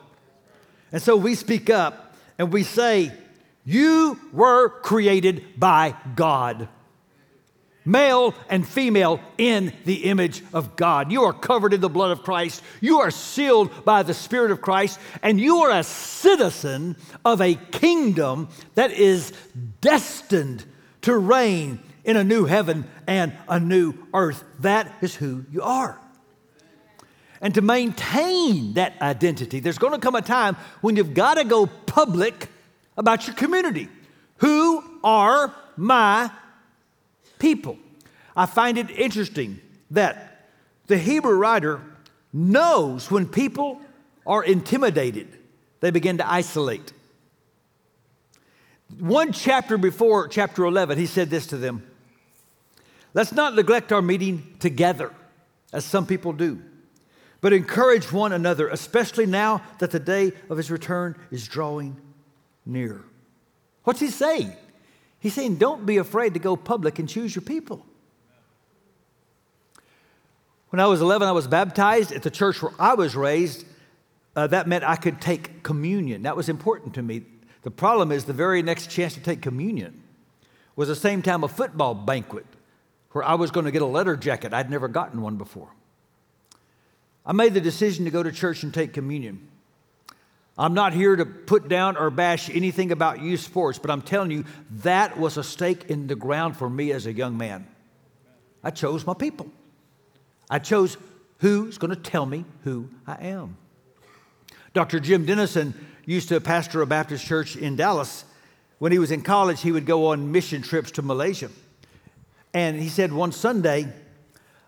And 0.91 1.01
so 1.01 1.15
we 1.15 1.37
speak 1.37 1.71
up 1.71 2.17
and 2.37 2.53
we 2.53 2.65
say, 2.65 3.13
You 3.69 4.19
were 4.33 4.71
created 4.71 5.61
by 5.61 5.95
God 6.17 6.69
male 7.85 8.35
and 8.49 8.67
female 8.67 9.21
in 9.37 9.73
the 9.85 10.05
image 10.05 10.43
of 10.53 10.75
God. 10.77 11.11
You 11.11 11.25
are 11.25 11.33
covered 11.35 11.73
in 11.75 11.81
the 11.83 11.89
blood 11.89 12.11
of 12.11 12.23
Christ. 12.23 12.63
You 12.81 13.01
are 13.01 13.11
sealed 13.11 13.85
by 13.85 14.03
the 14.03 14.15
Spirit 14.15 14.53
of 14.53 14.61
Christ, 14.61 14.99
and 15.23 15.41
you 15.41 15.59
are 15.59 15.71
a 15.71 15.83
citizen 15.83 16.97
of 17.27 17.41
a 17.41 17.55
kingdom 17.55 18.49
that 18.75 18.91
is 18.93 19.35
destined 19.81 20.65
to 21.03 21.17
reign 21.17 21.81
in 22.05 22.17
a 22.17 22.25
new 22.25 22.45
heaven 22.45 22.87
and 23.07 23.33
a 23.49 23.61
new 23.61 23.95
earth. 24.15 24.45
That 24.61 24.91
is 25.01 25.15
who 25.17 25.45
you 25.51 25.63
are. 25.63 25.99
And 27.41 27.55
to 27.55 27.61
maintain 27.61 28.75
that 28.75 29.01
identity, 29.01 29.61
there's 29.61 29.79
going 29.79 29.93
to 29.93 29.99
come 29.99 30.15
a 30.15 30.23
time 30.23 30.57
when 30.81 30.97
you've 30.97 31.15
got 31.15 31.35
to 31.35 31.45
go 31.45 31.67
public 31.67 32.49
about 32.99 33.27
your 33.27 33.35
community. 33.35 33.89
Who 34.39 34.85
are 35.03 35.55
my 35.79 36.31
people. 37.39 37.79
I 38.37 38.47
find 38.47 38.77
it 38.77 38.91
interesting 38.91 39.61
that 39.93 40.49
the 40.87 40.99
Hebrew 40.99 41.35
writer 41.35 41.81
knows 42.33 43.11
when 43.11 43.27
people 43.27 43.81
are 44.27 44.45
intimidated, 44.45 45.29
they 45.81 45.91
begin 45.91 46.19
to 46.19 46.31
isolate. 46.31 46.93
One 48.99 49.33
chapter 49.33 49.79
before 49.79 50.29
chapter 50.29 50.65
11, 50.65 50.99
he 50.99 51.07
said 51.07 51.31
this 51.31 51.47
to 51.49 51.57
them 51.57 51.87
Let's 53.15 53.33
not 53.33 53.55
neglect 53.55 53.93
our 53.93 54.03
meeting 54.03 54.57
together, 54.59 55.13
as 55.73 55.85
some 55.85 56.07
people 56.07 56.33
do, 56.33 56.63
but 57.41 57.53
encourage 57.53 58.13
one 58.13 58.33
another, 58.33 58.69
especially 58.69 59.27
now 59.27 59.63
that 59.79 59.91
the 59.91 60.01
day 60.01 60.33
of 60.51 60.57
his 60.57 60.71
return 60.71 61.17
is 61.31 61.47
drawing 61.49 61.97
near. 62.69 63.03
What's 63.85 64.01
he 64.01 64.09
saying? 64.09 64.53
He's 65.19 65.35
saying, 65.35 65.57
don't 65.57 65.85
be 65.85 65.97
afraid 65.97 66.35
to 66.35 66.41
go 66.41 66.57
public 66.57 66.99
and 66.99 67.09
choose 67.09 67.35
your 67.35 67.43
people. 67.43 67.85
When 70.71 70.81
I 70.81 70.87
was 70.87 71.01
11, 71.01 71.27
I 71.27 71.33
was 71.33 71.49
baptized 71.49 72.13
at 72.13 72.23
the 72.23 72.31
church 72.31 72.63
where 72.63 72.73
I 72.79 72.95
was 72.95 73.17
raised. 73.17 73.65
Uh, 74.37 74.47
that 74.49 74.69
meant 74.69 74.85
I 74.85 74.97
could 74.97 75.21
take 75.21 75.63
communion. 75.63 76.23
That 76.23 76.37
was 76.37 76.49
important 76.49 76.95
to 76.95 77.03
me. 77.03 77.23
The 77.63 77.71
problem 77.71 78.13
is, 78.13 78.27
the 78.27 78.33
very 78.33 78.63
next 78.63 78.91
chance 78.91 79.15
to 79.15 79.21
take 79.21 79.43
communion 79.43 80.03
was 80.77 80.89
the 80.89 80.95
same 80.95 81.23
time 81.23 81.43
a 81.43 81.49
football 81.49 81.95
banquet 81.95 82.47
where 83.13 83.25
I 83.25 83.35
was 83.35 83.51
going 83.51 83.67
to 83.67 83.73
get 83.73 83.83
a 83.83 83.87
letter 83.87 84.17
jacket. 84.17 84.53
I'd 84.53 84.71
never 84.71 84.87
gotten 84.87 85.23
one 85.23 85.37
before. 85.37 85.71
I 87.27 87.33
made 87.33 87.55
the 87.55 87.61
decision 87.61 88.05
to 88.05 88.11
go 88.11 88.23
to 88.23 88.31
church 88.31 88.63
and 88.63 88.73
take 88.73 88.93
communion. 88.93 89.49
I'm 90.59 90.75
not 90.75 90.93
here 90.93 91.15
to 91.15 91.25
put 91.25 91.69
down 91.69 91.97
or 91.97 92.11
bash 92.11 92.51
anything 92.51 92.91
about 92.91 93.23
youth 93.23 93.41
sports, 93.41 93.79
but 93.79 93.93
I'm 93.93 94.03
telling 94.03 94.33
you, 94.33 94.45
that 94.83 95.17
was 95.17 95.37
a 95.37 95.45
stake 95.45 95.89
in 95.89 96.09
the 96.09 96.17
ground 96.17 96.57
for 96.57 96.69
me 96.69 96.91
as 96.91 97.07
a 97.07 97.13
young 97.13 97.39
man. 97.39 97.69
I 98.65 98.71
chose 98.71 99.07
my 99.07 99.15
people. 99.15 99.49
I 100.51 100.59
chose 100.59 100.97
who's 101.39 101.79
going 101.79 101.95
to 101.95 102.01
tell 102.01 102.27
me 102.27 102.45
who 102.65 102.89
I 103.07 103.29
am. 103.29 103.57
Dr. 104.73 104.99
Jim 104.99 105.25
Denison 105.25 105.75
used 106.07 106.29
to 106.31 106.41
pastor 106.41 106.83
a 106.83 106.87
Baptist 106.87 107.25
church 107.25 107.57
in 107.57 107.77
Dallas. 107.77 108.25
When 108.79 108.91
he 108.91 108.99
was 108.99 109.13
in 109.13 109.23
college, 109.23 109.61
he 109.61 109.71
would 109.71 109.87
go 109.87 110.09
on 110.09 110.33
mission 110.33 110.63
trips 110.63 110.91
to 110.93 111.03
Malaysia. 111.03 111.51
And 112.53 112.81
he 112.81 112.89
said 112.89 113.13
one 113.13 113.31
Sunday, 113.31 113.93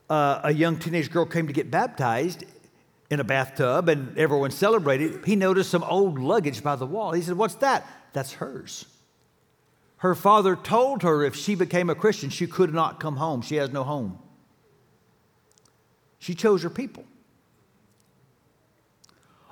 uh, 0.09 0.41
a 0.45 0.53
young 0.53 0.79
teenage 0.79 1.11
girl 1.11 1.27
came 1.27 1.49
to 1.49 1.53
get 1.53 1.71
baptized, 1.71 2.45
in 3.11 3.19
a 3.19 3.25
bathtub 3.25 3.89
and 3.89 4.17
everyone 4.17 4.53
celebrated, 4.53 5.25
he 5.27 5.35
noticed 5.35 5.71
some 5.71 5.83
old 5.83 6.19
luggage 6.19 6.63
by 6.63 6.77
the 6.77 6.87
wall. 6.87 7.13
He 7.13 7.23
said, 7.23 7.37
What's 7.37 7.57
that? 7.57 7.87
That's 8.13 8.35
hers. 8.35 8.87
Her 9.99 10.15
father 10.15 10.57
told 10.57 11.03
her 11.03 11.23
if 11.23 11.37
she 11.37 11.55
became 11.55 11.91
a 11.91 11.95
Christian, 11.95 12.31
she 12.31 12.47
could 12.47 12.73
not 12.73 13.01
come 13.01 13.17
home. 13.17 13.43
She 13.43 13.57
has 13.57 13.71
no 13.71 13.85
home. 13.85 14.19
She 16.19 16.35
chose 16.35 16.63
her 16.63 16.71
people. 16.71 17.05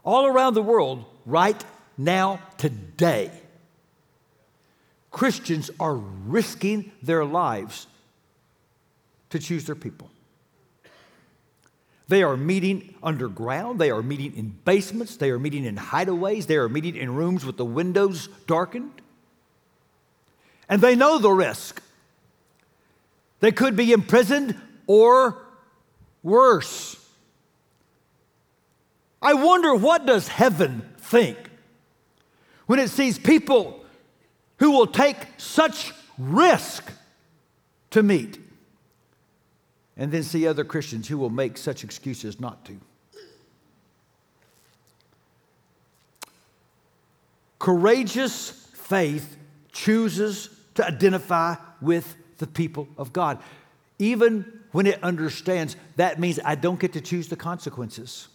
All 0.04 0.26
around 0.26 0.54
the 0.54 0.62
world, 0.62 1.04
right 1.26 1.62
now, 1.98 2.40
today, 2.56 3.30
Christians 5.10 5.70
are 5.78 5.96
risking 5.96 6.92
their 7.02 7.24
lives 7.24 7.86
to 9.30 9.38
choose 9.38 9.66
their 9.66 9.74
people. 9.74 10.08
They 12.08 12.22
are 12.22 12.36
meeting 12.36 12.94
underground. 13.02 13.78
They 13.78 13.90
are 13.90 14.02
meeting 14.02 14.34
in 14.34 14.58
basements. 14.64 15.16
They 15.16 15.30
are 15.30 15.38
meeting 15.38 15.64
in 15.64 15.76
hideaways. 15.76 16.46
They 16.46 16.56
are 16.56 16.68
meeting 16.68 16.96
in 16.96 17.14
rooms 17.14 17.44
with 17.44 17.58
the 17.58 17.66
windows 17.66 18.28
darkened. 18.46 19.02
And 20.68 20.80
they 20.80 20.96
know 20.96 21.18
the 21.18 21.30
risk. 21.30 21.82
They 23.40 23.52
could 23.52 23.76
be 23.76 23.92
imprisoned 23.92 24.56
or 24.86 25.44
worse. 26.22 26.96
I 29.20 29.34
wonder 29.34 29.74
what 29.74 30.06
does 30.06 30.28
heaven 30.28 30.88
think 30.98 31.36
when 32.66 32.78
it 32.78 32.88
sees 32.88 33.18
people 33.18 33.84
who 34.58 34.70
will 34.70 34.86
take 34.86 35.16
such 35.36 35.92
risk 36.18 36.90
to 37.90 38.02
meet 38.02 38.38
and 39.98 40.12
then 40.12 40.22
see 40.22 40.46
other 40.46 40.64
Christians 40.64 41.08
who 41.08 41.18
will 41.18 41.28
make 41.28 41.58
such 41.58 41.82
excuses 41.82 42.38
not 42.38 42.64
to. 42.64 42.76
Courageous 47.58 48.50
faith 48.72 49.36
chooses 49.72 50.48
to 50.76 50.86
identify 50.86 51.56
with 51.82 52.16
the 52.38 52.46
people 52.46 52.88
of 52.96 53.12
God. 53.12 53.40
Even 53.98 54.60
when 54.70 54.86
it 54.86 55.02
understands 55.02 55.76
that 55.96 56.20
means 56.20 56.38
I 56.44 56.54
don't 56.54 56.78
get 56.78 56.92
to 56.92 57.00
choose 57.00 57.28
the 57.28 57.36
consequences. 57.36 58.28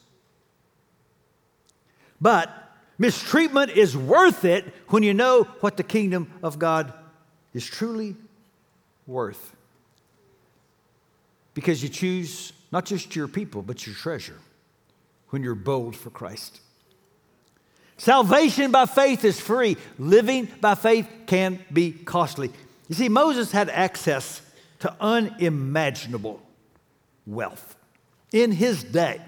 But 2.20 2.50
mistreatment 2.98 3.72
is 3.72 3.96
worth 3.96 4.44
it 4.44 4.66
when 4.90 5.04
you 5.04 5.14
know 5.14 5.44
what 5.62 5.78
the 5.78 5.84
kingdom 5.84 6.30
of 6.44 6.60
God 6.60 6.94
is 7.54 7.66
truly 7.66 8.18
worth 9.08 9.56
because 11.54 11.84
you 11.84 11.90
choose 11.90 12.54
not 12.72 12.86
just 12.86 13.16
your 13.16 13.28
people, 13.28 13.62
but 13.62 13.86
your 13.86 13.96
treasure 13.96 14.40
when 15.30 15.44
you're 15.44 15.56
bold 15.56 15.96
for 15.96 16.10
Christ. 16.10 16.60
Salvation 17.98 18.72
by 18.72 18.86
faith 18.86 19.24
is 19.24 19.40
free. 19.40 19.78
Living 19.98 20.48
by 20.60 20.76
faith 20.76 21.08
can 21.28 21.64
be 21.72 21.92
costly. 21.92 22.52
You 22.88 22.96
see, 22.96 23.10
Moses 23.10 23.52
had 23.52 23.70
access 23.70 24.42
to 24.80 24.94
unimaginable 25.00 26.42
wealth 27.26 27.76
in 28.32 28.52
his 28.52 28.84
day. 28.84 29.22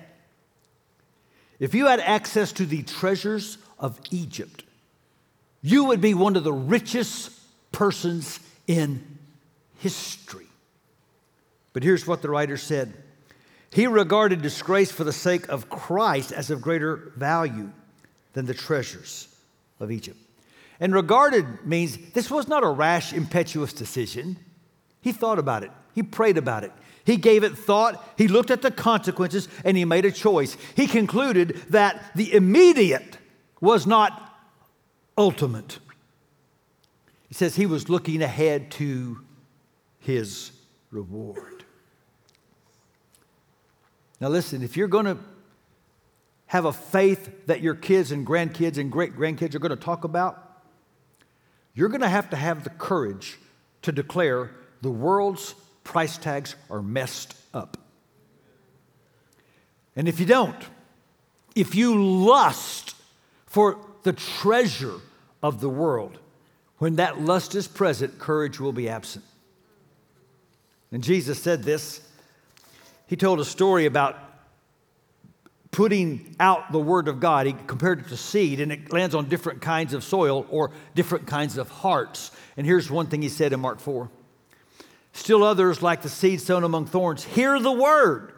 If 1.59 1.73
you 1.73 1.85
had 1.85 1.99
access 2.01 2.51
to 2.53 2.65
the 2.65 2.83
treasures 2.83 3.57
of 3.79 3.99
Egypt, 4.11 4.63
you 5.61 5.85
would 5.85 6.01
be 6.01 6.13
one 6.13 6.35
of 6.35 6.43
the 6.43 6.53
richest 6.53 7.31
persons 7.71 8.39
in 8.67 9.03
history. 9.77 10.44
But 11.75 11.83
here's 11.83 12.07
what 12.07 12.21
the 12.21 12.29
writer 12.29 12.55
said 12.55 12.93
He 13.69 13.85
regarded 13.85 14.41
disgrace 14.41 14.93
for 14.93 15.03
the 15.03 15.11
sake 15.11 15.49
of 15.49 15.69
Christ 15.69 16.31
as 16.31 16.49
of 16.49 16.61
greater 16.61 17.11
value 17.17 17.69
than 18.31 18.45
the 18.45 18.53
treasures 18.53 19.27
of 19.81 19.91
Egypt. 19.91 20.17
And 20.79 20.93
regarded 20.93 21.65
means 21.65 21.97
this 22.13 22.31
was 22.31 22.47
not 22.47 22.63
a 22.63 22.69
rash, 22.69 23.11
impetuous 23.11 23.73
decision. 23.73 24.37
He 25.01 25.11
thought 25.11 25.37
about 25.37 25.63
it, 25.63 25.71
he 25.93 26.01
prayed 26.01 26.37
about 26.37 26.63
it. 26.63 26.71
He 27.03 27.17
gave 27.17 27.43
it 27.43 27.57
thought, 27.57 28.01
he 28.17 28.29
looked 28.29 28.51
at 28.51 28.61
the 28.61 28.71
consequences, 28.71 29.49
and 29.65 29.75
he 29.75 29.83
made 29.83 30.05
a 30.05 30.11
choice. 30.11 30.57
He 30.75 30.87
concluded 30.87 31.61
that 31.69 32.01
the 32.15 32.33
immediate 32.33 33.17
was 33.59 33.85
not 33.85 34.33
ultimate. 35.17 35.77
He 37.27 37.35
says 37.35 37.57
he 37.57 37.65
was 37.65 37.89
looking 37.89 38.23
ahead 38.23 38.71
to 38.71 39.19
his 39.99 40.51
reward. 40.89 41.54
Now, 44.19 44.29
listen, 44.29 44.63
if 44.63 44.77
you're 44.77 44.87
going 44.87 45.05
to 45.05 45.17
have 46.47 46.65
a 46.65 46.73
faith 46.73 47.47
that 47.47 47.61
your 47.61 47.75
kids 47.75 48.11
and 48.11 48.25
grandkids 48.25 48.77
and 48.77 48.91
great 48.91 49.15
grandkids 49.15 49.55
are 49.55 49.59
going 49.59 49.71
to 49.71 49.75
talk 49.75 50.03
about, 50.03 50.41
you're 51.73 51.89
going 51.89 52.01
to 52.01 52.09
have 52.09 52.29
to 52.29 52.37
have 52.37 52.63
the 52.63 52.69
courage 52.69 53.37
to 53.81 53.91
declare 53.91 54.51
the 54.81 54.91
world's 54.91 55.53
price 55.83 56.17
tags 56.17 56.55
are 56.69 56.81
messed 56.81 57.35
up. 57.53 57.77
And 59.95 60.07
if 60.07 60.19
you 60.19 60.25
don't, 60.25 60.55
if 61.55 61.75
you 61.75 62.03
lust 62.03 62.95
for 63.45 63.79
the 64.03 64.13
treasure 64.13 64.95
of 65.41 65.61
the 65.61 65.69
world, 65.69 66.17
when 66.77 66.97
that 66.97 67.21
lust 67.21 67.55
is 67.55 67.67
present, 67.67 68.19
courage 68.19 68.59
will 68.59 68.73
be 68.73 68.89
absent. 68.89 69.25
And 70.91 71.03
Jesus 71.03 71.41
said 71.41 71.63
this. 71.63 72.01
He 73.07 73.15
told 73.15 73.39
a 73.39 73.45
story 73.45 73.85
about 73.85 74.17
putting 75.71 76.35
out 76.39 76.71
the 76.71 76.79
word 76.79 77.09
of 77.09 77.19
God. 77.19 77.45
He 77.47 77.53
compared 77.67 77.99
it 77.99 78.07
to 78.07 78.17
seed, 78.17 78.61
and 78.61 78.71
it 78.71 78.93
lands 78.93 79.13
on 79.13 79.27
different 79.27 79.61
kinds 79.61 79.93
of 79.93 80.03
soil 80.03 80.47
or 80.49 80.71
different 80.95 81.27
kinds 81.27 81.57
of 81.57 81.69
hearts. 81.69 82.31
And 82.55 82.65
here's 82.65 82.89
one 82.89 83.07
thing 83.07 83.21
he 83.21 83.29
said 83.29 83.51
in 83.51 83.59
Mark 83.59 83.79
4 83.79 84.09
Still 85.11 85.43
others, 85.43 85.81
like 85.81 86.01
the 86.01 86.09
seed 86.09 86.41
sown 86.41 86.63
among 86.63 86.85
thorns, 86.85 87.23
hear 87.23 87.59
the 87.59 87.71
word, 87.71 88.33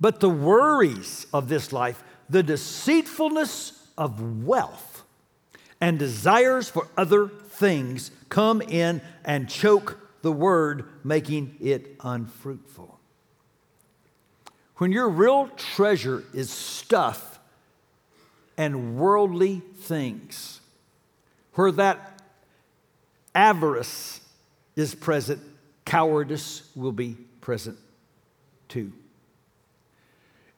but 0.00 0.20
the 0.20 0.30
worries 0.30 1.26
of 1.32 1.48
this 1.48 1.72
life, 1.72 2.02
the 2.28 2.42
deceitfulness 2.42 3.88
of 3.96 4.44
wealth, 4.44 5.04
and 5.80 5.98
desires 5.98 6.68
for 6.68 6.88
other 6.96 7.28
things 7.28 8.10
come 8.28 8.60
in 8.62 9.00
and 9.24 9.48
choke 9.48 9.98
the 10.22 10.32
word, 10.32 10.88
making 11.04 11.56
it 11.60 11.96
unfruitful. 12.00 12.97
When 14.78 14.92
your 14.92 15.08
real 15.08 15.48
treasure 15.56 16.24
is 16.32 16.50
stuff 16.50 17.40
and 18.56 18.96
worldly 18.96 19.60
things, 19.80 20.60
where 21.54 21.72
that 21.72 22.22
avarice 23.34 24.20
is 24.76 24.94
present, 24.94 25.40
cowardice 25.84 26.62
will 26.76 26.92
be 26.92 27.16
present 27.40 27.76
too. 28.68 28.92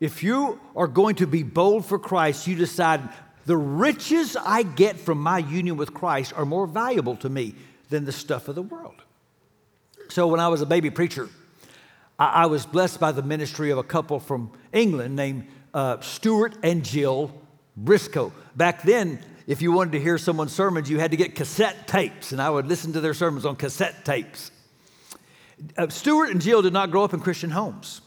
If 0.00 0.22
you 0.22 0.60
are 0.76 0.88
going 0.88 1.16
to 1.16 1.26
be 1.26 1.42
bold 1.42 1.86
for 1.86 1.98
Christ, 1.98 2.46
you 2.46 2.56
decide 2.56 3.00
the 3.46 3.56
riches 3.56 4.36
I 4.36 4.62
get 4.62 4.98
from 4.98 5.18
my 5.18 5.38
union 5.38 5.78
with 5.78 5.94
Christ 5.94 6.34
are 6.34 6.44
more 6.44 6.66
valuable 6.66 7.16
to 7.16 7.28
me 7.28 7.54
than 7.88 8.04
the 8.04 8.12
stuff 8.12 8.48
of 8.48 8.54
the 8.54 8.62
world. 8.62 9.02
So 10.08 10.26
when 10.26 10.40
I 10.40 10.48
was 10.48 10.60
a 10.60 10.66
baby 10.66 10.90
preacher, 10.90 11.28
I, 12.20 12.42
I 12.42 12.46
was 12.46 12.66
blessed 12.66 13.00
by 13.00 13.10
the 13.10 13.22
ministry 13.22 13.70
of 13.70 13.78
a 13.78 13.82
couple 13.82 14.20
from 14.20 14.52
England 14.72 15.16
named 15.16 15.48
uh, 15.74 16.00
Stuart 16.00 16.56
and 16.62 16.84
Jill 16.84 17.32
Briscoe. 17.76 18.32
Back 18.54 18.82
then, 18.82 19.18
if 19.46 19.62
you 19.62 19.72
wanted 19.72 19.92
to 19.92 20.00
hear 20.00 20.18
someone's 20.18 20.52
sermons, 20.52 20.88
you 20.88 21.00
had 21.00 21.10
to 21.10 21.16
get 21.16 21.34
cassette 21.34 21.88
tapes, 21.88 22.30
and 22.30 22.40
I 22.40 22.50
would 22.50 22.66
listen 22.66 22.92
to 22.92 23.00
their 23.00 23.14
sermons 23.14 23.46
on 23.46 23.56
cassette 23.56 24.04
tapes. 24.04 24.52
Uh, 25.76 25.88
Stuart 25.88 26.30
and 26.30 26.40
Jill 26.40 26.62
did 26.62 26.72
not 26.72 26.90
grow 26.90 27.02
up 27.02 27.14
in 27.14 27.20
Christian 27.20 27.50
homes. 27.50 28.02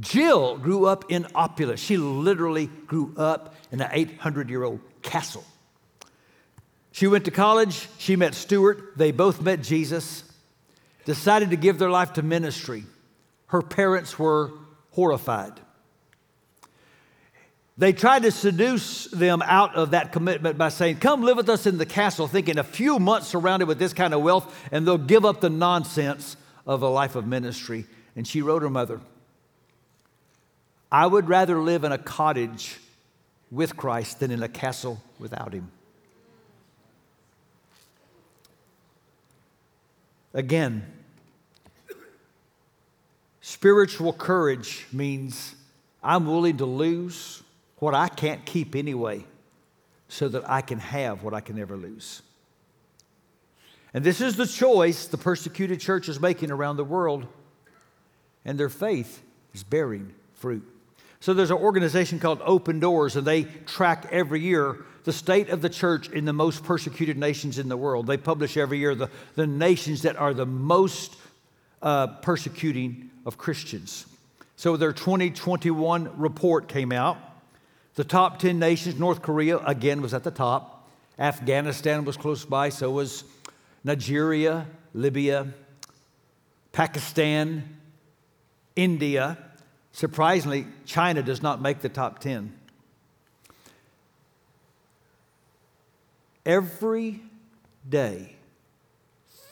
Jill 0.00 0.58
grew 0.58 0.84
up 0.84 1.06
in 1.08 1.26
opulence. 1.34 1.80
She 1.80 1.96
literally 1.96 2.66
grew 2.86 3.14
up 3.16 3.54
in 3.72 3.80
an 3.80 3.88
800 3.90 4.50
year 4.50 4.64
old 4.64 4.80
castle. 5.00 5.44
She 6.92 7.06
went 7.06 7.24
to 7.24 7.30
college. 7.30 7.88
She 7.98 8.16
met 8.16 8.34
Stuart. 8.34 8.96
They 8.96 9.12
both 9.12 9.40
met 9.40 9.62
Jesus, 9.62 10.24
decided 11.04 11.50
to 11.50 11.56
give 11.56 11.78
their 11.78 11.90
life 11.90 12.14
to 12.14 12.22
ministry 12.22 12.84
her 13.48 13.62
parents 13.62 14.18
were 14.18 14.52
horrified. 14.92 15.60
They 17.76 17.92
tried 17.92 18.22
to 18.22 18.32
seduce 18.32 19.04
them 19.04 19.40
out 19.42 19.76
of 19.76 19.92
that 19.92 20.10
commitment 20.10 20.58
by 20.58 20.68
saying, 20.68 20.96
Come 20.96 21.22
live 21.22 21.36
with 21.36 21.48
us 21.48 21.64
in 21.64 21.78
the 21.78 21.86
castle, 21.86 22.26
thinking 22.26 22.58
a 22.58 22.64
few 22.64 22.98
months 22.98 23.28
surrounded 23.28 23.68
with 23.68 23.78
this 23.78 23.92
kind 23.92 24.12
of 24.12 24.22
wealth, 24.22 24.68
and 24.72 24.86
they'll 24.86 24.98
give 24.98 25.24
up 25.24 25.40
the 25.40 25.48
nonsense 25.48 26.36
of 26.66 26.82
a 26.82 26.88
life 26.88 27.14
of 27.14 27.26
ministry. 27.26 27.86
And 28.16 28.26
she 28.26 28.42
wrote 28.42 28.62
her 28.62 28.70
mother, 28.70 29.00
I 30.90 31.06
would 31.06 31.28
rather 31.28 31.60
live 31.60 31.84
in 31.84 31.92
a 31.92 31.98
cottage 31.98 32.78
with 33.50 33.76
Christ 33.76 34.20
than 34.20 34.32
in 34.32 34.42
a 34.42 34.48
castle 34.48 35.00
without 35.20 35.52
him. 35.52 35.70
Again, 40.34 40.97
Spiritual 43.48 44.12
courage 44.12 44.86
means 44.92 45.54
I'm 46.02 46.26
willing 46.26 46.58
to 46.58 46.66
lose 46.66 47.42
what 47.78 47.94
I 47.94 48.08
can't 48.08 48.44
keep 48.44 48.76
anyway 48.76 49.24
so 50.06 50.28
that 50.28 50.46
I 50.46 50.60
can 50.60 50.78
have 50.78 51.22
what 51.22 51.32
I 51.32 51.40
can 51.40 51.56
never 51.56 51.74
lose. 51.74 52.20
And 53.94 54.04
this 54.04 54.20
is 54.20 54.36
the 54.36 54.46
choice 54.46 55.06
the 55.06 55.16
persecuted 55.16 55.80
church 55.80 56.10
is 56.10 56.20
making 56.20 56.50
around 56.50 56.76
the 56.76 56.84
world, 56.84 57.26
and 58.44 58.60
their 58.60 58.68
faith 58.68 59.22
is 59.54 59.64
bearing 59.64 60.12
fruit. 60.34 60.68
So 61.20 61.32
there's 61.32 61.50
an 61.50 61.56
organization 61.56 62.20
called 62.20 62.42
Open 62.44 62.80
Doors, 62.80 63.16
and 63.16 63.26
they 63.26 63.44
track 63.44 64.08
every 64.10 64.40
year 64.40 64.84
the 65.04 65.12
state 65.14 65.48
of 65.48 65.62
the 65.62 65.70
church 65.70 66.10
in 66.10 66.26
the 66.26 66.34
most 66.34 66.64
persecuted 66.64 67.16
nations 67.16 67.58
in 67.58 67.70
the 67.70 67.78
world. 67.78 68.08
They 68.08 68.18
publish 68.18 68.58
every 68.58 68.76
year 68.76 68.94
the, 68.94 69.08
the 69.36 69.46
nations 69.46 70.02
that 70.02 70.16
are 70.16 70.34
the 70.34 70.44
most 70.44 71.16
uh, 71.80 72.08
persecuting 72.08 73.07
of 73.28 73.36
Christians. 73.36 74.06
So 74.56 74.78
their 74.78 74.92
2021 74.92 76.18
report 76.18 76.66
came 76.66 76.92
out. 76.92 77.18
The 77.94 78.02
top 78.02 78.38
10 78.38 78.58
nations, 78.58 78.98
North 78.98 79.20
Korea 79.20 79.58
again 79.58 80.00
was 80.00 80.14
at 80.14 80.24
the 80.24 80.30
top. 80.30 80.88
Afghanistan 81.18 82.06
was 82.06 82.16
close 82.16 82.46
by, 82.46 82.70
so 82.70 82.90
was 82.90 83.24
Nigeria, 83.84 84.66
Libya, 84.94 85.48
Pakistan, 86.72 87.76
India. 88.74 89.36
Surprisingly, 89.92 90.66
China 90.86 91.22
does 91.22 91.42
not 91.42 91.60
make 91.60 91.80
the 91.80 91.88
top 91.90 92.20
10. 92.20 92.54
Every 96.46 97.20
day, 97.86 98.36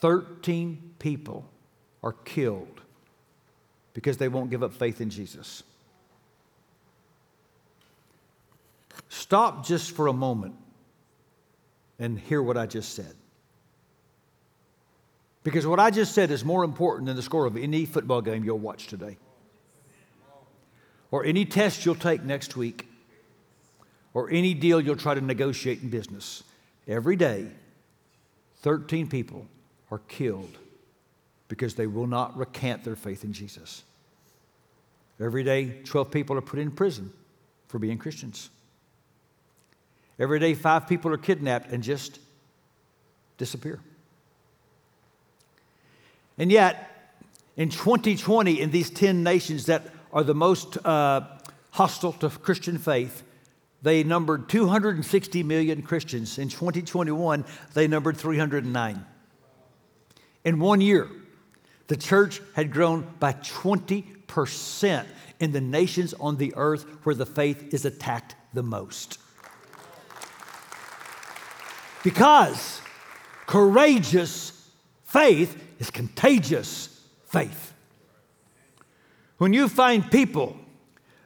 13 0.01 0.95
people 0.99 1.45
are 2.03 2.12
killed 2.12 2.81
because 3.97 4.19
they 4.19 4.29
won't 4.29 4.51
give 4.51 4.63
up 4.63 4.75
faith 4.75 5.01
in 5.01 5.09
Jesus. 5.09 5.63
Stop 9.09 9.65
just 9.65 9.93
for 9.93 10.09
a 10.09 10.13
moment 10.13 10.55
and 11.99 12.19
hear 12.19 12.43
what 12.43 12.59
I 12.59 12.67
just 12.67 12.95
said. 12.95 13.15
Because 15.45 15.67
what 15.67 15.81
I 15.81 15.91
just 15.91 16.15
said 16.15 16.31
is 16.31 16.45
more 16.45 16.63
important 16.63 17.07
than 17.07 17.17
the 17.17 17.23
score 17.23 17.47
of 17.47 17.57
any 17.57 17.87
football 17.87 18.21
game 18.21 18.45
you'll 18.45 18.59
watch 18.59 18.87
today, 18.87 19.17
or 21.11 21.25
any 21.25 21.47
test 21.47 21.87
you'll 21.87 21.95
take 21.95 22.23
next 22.23 22.55
week, 22.55 22.87
or 24.13 24.29
any 24.29 24.53
deal 24.53 24.79
you'll 24.79 24.97
try 24.97 25.15
to 25.15 25.23
negotiate 25.23 25.81
in 25.81 25.89
business. 25.89 26.43
Every 26.87 27.17
day, 27.17 27.47
13 28.57 29.09
people 29.09 29.47
are 29.91 30.03
killed 30.07 30.59
because 31.49 31.77
they 31.77 31.87
will 31.87 32.07
not 32.07 32.37
recant 32.37 32.85
their 32.85 32.97
faith 32.97 33.25
in 33.25 33.33
Jesus. 33.33 33.85
Every 35.19 35.45
day, 35.45 35.81
12 35.85 36.11
people 36.11 36.37
are 36.37 36.43
put 36.43 36.59
in 36.59 36.71
prison 36.71 37.13
for 37.69 37.79
being 37.79 37.99
Christians. 37.99 38.51
Every 40.19 40.39
day, 40.39 40.55
five 40.55 40.87
people 40.87 41.13
are 41.13 41.19
kidnapped 41.19 41.71
and 41.71 41.83
just 41.83 42.21
disappear. 43.39 43.81
And 46.39 46.53
yet, 46.53 47.15
in 47.57 47.71
2020, 47.71 48.61
in 48.61 48.71
these 48.71 48.91
10 48.91 49.23
nations 49.23 49.67
that 49.67 49.87
are 50.13 50.23
the 50.23 50.35
most 50.35 50.77
uh, 50.85 51.23
hostile 51.71 52.13
to 52.15 52.29
Christian 52.29 52.79
faith, 52.79 53.23
they 53.83 54.03
numbered 54.03 54.49
260 54.49 55.43
million 55.43 55.83
Christians. 55.83 56.39
In 56.39 56.49
2021, 56.49 57.45
they 57.75 57.87
numbered 57.87 58.17
309. 58.17 59.05
In 60.45 60.59
one 60.59 60.81
year, 60.81 61.09
the 61.88 61.96
church 61.96 62.40
had 62.55 62.72
grown 62.72 63.07
by 63.20 63.33
20% 63.33 65.05
in 65.38 65.53
the 65.53 65.61
nations 65.61 66.14
on 66.14 66.37
the 66.37 66.53
earth 66.57 66.85
where 67.05 67.14
the 67.14 67.27
faith 67.27 67.72
is 67.72 67.85
attacked 67.85 68.35
the 68.55 68.62
most. 68.62 69.18
Because 72.03 72.81
courageous 73.46 74.70
faith 75.05 75.62
is 75.79 75.90
contagious 75.90 77.01
faith. 77.27 77.72
When 79.38 79.53
you 79.53 79.68
find 79.68 80.11
people 80.11 80.57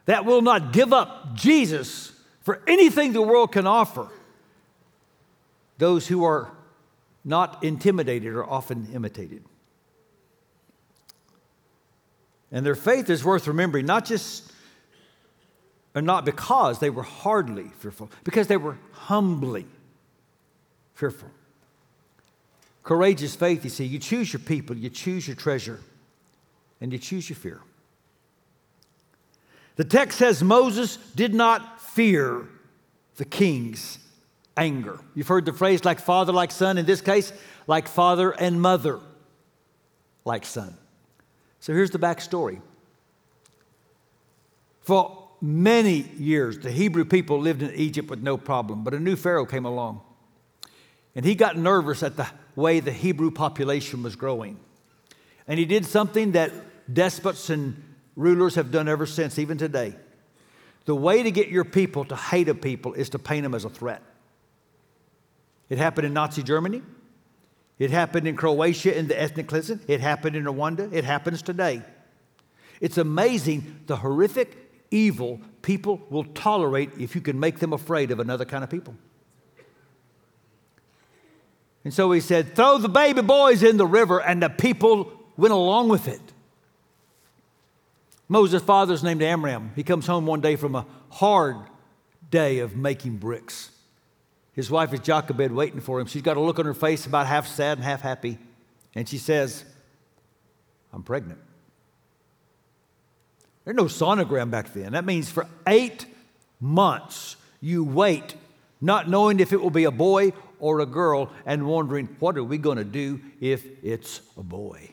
that 0.07 0.25
will 0.25 0.43
not 0.43 0.73
give 0.73 0.93
up 0.93 1.35
Jesus 1.35 2.13
for 2.41 2.63
anything 2.67 3.13
the 3.13 3.23
world 3.23 3.53
can 3.53 3.67
offer, 3.67 4.09
those 5.79 6.09
who 6.09 6.25
are 6.25 6.51
not 7.25 7.63
intimidated 7.63 8.35
are 8.35 8.45
often 8.45 8.89
imitated. 8.93 9.45
And 12.53 12.67
their 12.67 12.75
faith 12.75 13.09
is 13.11 13.25
worth 13.25 13.47
remembering, 13.47 13.87
not 13.87 14.05
just 14.05 14.53
or 15.95 16.03
not 16.03 16.25
because 16.25 16.79
they 16.79 16.91
were 16.91 17.03
hardly 17.03 17.69
fearful, 17.79 18.11
because 18.25 18.47
they 18.47 18.57
were 18.57 18.79
humbly 18.93 19.67
fearful. 20.95 21.31
Courageous 22.83 23.35
faith, 23.35 23.65
you 23.65 23.71
see, 23.71 23.85
you 23.85 23.99
choose 23.99 24.33
your 24.33 24.41
people, 24.41 24.77
you 24.77 24.89
choose 24.89 25.27
your 25.27 25.37
treasure, 25.37 25.81
and 26.81 26.93
you 26.93 26.99
choose 26.99 27.29
your 27.29 27.37
fear. 27.37 27.61
The 29.77 29.85
text 29.85 30.19
says 30.19 30.43
Moses 30.43 30.97
did 31.15 31.35
not 31.35 31.81
fear 31.81 32.47
the 33.17 33.25
king's 33.25 33.99
anger. 34.57 34.99
You've 35.15 35.29
heard 35.29 35.47
the 35.47 35.53
phrase 35.53 35.85
like 35.85 36.01
father, 36.01 36.33
like 36.33 36.51
son. 36.51 36.79
In 36.79 36.87
this 36.87 37.01
case, 37.01 37.33
like 37.67 37.89
father 37.89 38.31
and 38.31 38.61
mother, 38.61 39.01
like 40.25 40.45
son. 40.45 40.77
So 41.61 41.75
here's 41.75 41.91
the 41.91 41.99
backstory. 41.99 42.61
For 44.81 45.29
many 45.41 46.11
years, 46.19 46.59
the 46.59 46.71
Hebrew 46.71 47.05
people 47.05 47.39
lived 47.39 47.63
in 47.63 47.75
Egypt 47.75 48.11
with 48.11 48.23
no 48.23 48.37
problem, 48.37 48.83
but 48.83 48.95
a 48.95 48.99
new 48.99 49.15
Pharaoh 49.15 49.47
came 49.47 49.67
along. 49.67 50.01
And 51.15 51.25
he 51.25 51.35
got 51.35 51.57
nervous 51.57 52.03
at 52.03 52.17
the 52.17 52.27
way 52.57 52.81
the 52.81 52.93
Hebrew 52.93 53.31
population 53.31 54.03
was 54.03 54.17
growing. 54.17 54.59
And 55.47 55.59
he 55.59 55.65
did 55.65 55.85
something 55.85 56.33
that 56.33 56.53
despots 56.93 57.51
and 57.51 57.83
rulers 58.17 58.55
have 58.55 58.71
done 58.71 58.89
ever 58.89 59.07
since, 59.07 59.39
even 59.39 59.59
today. 59.59 59.95
The 60.87 60.95
way 60.95 61.23
to 61.23 61.31
get 61.31 61.49
your 61.49 61.65
people 61.65 62.05
to 62.07 62.17
hate 62.17 62.49
a 62.49 62.55
people 62.55 62.95
is 62.95 63.11
to 63.11 63.19
paint 63.19 63.43
them 63.43 63.55
as 63.55 63.65
a 63.65 63.71
threat. 63.71 64.03
It 65.69 65.79
happened 65.79 66.07
in 66.07 66.13
Nazi 66.13 66.43
Germany. 66.43 66.83
It 67.81 67.91
happened 67.91 68.29
in 68.29 68.37
Croatia 68.37 68.97
in 68.97 69.09
the 69.09 69.21
ethnic 69.21 69.49
cleansing. 69.49 69.81
It 69.89 70.01
happened 70.01 70.37
in 70.37 70.45
Rwanda. 70.45 70.93
It 70.93 71.03
happens 71.03 71.41
today. 71.41 71.83
It's 72.79 72.99
amazing 72.99 73.81
the 73.87 73.97
horrific 73.97 74.55
evil 74.91 75.41
people 75.63 76.03
will 76.11 76.25
tolerate 76.25 76.91
if 76.99 77.15
you 77.15 77.23
can 77.23 77.41
make 77.41 77.59
them 77.59 77.73
afraid 77.73 78.11
of 78.11 78.21
another 78.21 78.45
kind 78.45 78.63
of 78.63 78.69
people. 78.69 78.95
And 81.83 81.95
so 81.95 82.13
he 82.13 82.21
said, 82.21 82.55
Throw 82.55 82.77
the 82.77 82.91
baby 82.91 83.23
boys 83.23 83.63
in 83.63 83.79
the 83.79 83.87
river, 83.87 84.21
and 84.21 84.43
the 84.43 84.51
people 84.51 85.11
went 85.39 85.55
along 85.55 85.89
with 85.89 86.07
it. 86.07 86.21
Moses' 88.29 88.63
father's 88.63 89.03
named 89.03 89.23
Amram. 89.23 89.73
He 89.75 89.83
comes 89.83 90.07
home 90.07 90.27
one 90.27 90.43
day 90.43 90.57
from 90.57 90.75
a 90.75 90.87
hard 91.09 91.57
day 92.31 92.59
of 92.59 92.77
making 92.77 93.17
bricks. 93.17 93.71
His 94.53 94.71
wife 94.71 94.93
is 94.93 95.01
Jochebed 95.01 95.53
waiting 95.53 95.81
for 95.81 96.01
him. 96.01 96.07
She's 96.07 96.23
got 96.23 96.37
a 96.37 96.41
look 96.41 96.59
on 96.59 96.67
her 96.67 96.75
face 96.75 97.07
about 97.07 97.27
half 97.27 97.47
sad 97.47 97.79
and 97.79 97.85
half 97.85 98.01
happy. 98.01 98.39
And 98.95 99.09
she 99.09 99.19
says, 99.19 99.65
I'm 100.93 101.03
pregnant. 101.03 101.39
There's 103.65 103.77
no 103.77 103.85
sonogram 103.85 104.51
back 104.51 104.73
then. 104.73 104.93
That 104.93 105.05
means 105.05 105.31
for 105.31 105.47
eight 105.67 106.07
months 106.61 107.37
you 107.61 107.85
wait, 107.85 108.35
not 108.81 109.09
knowing 109.09 109.39
if 109.39 109.53
it 109.53 109.61
will 109.61 109.71
be 109.71 109.85
a 109.85 109.91
boy 109.91 110.33
or 110.59 110.81
a 110.81 110.87
girl, 110.87 111.31
and 111.47 111.67
wondering, 111.67 112.07
what 112.19 112.37
are 112.37 112.45
we 112.45 112.59
going 112.59 112.77
to 112.77 112.85
do 112.85 113.21
if 113.41 113.65
it's 113.83 114.21
a 114.37 114.43
boy? 114.43 114.91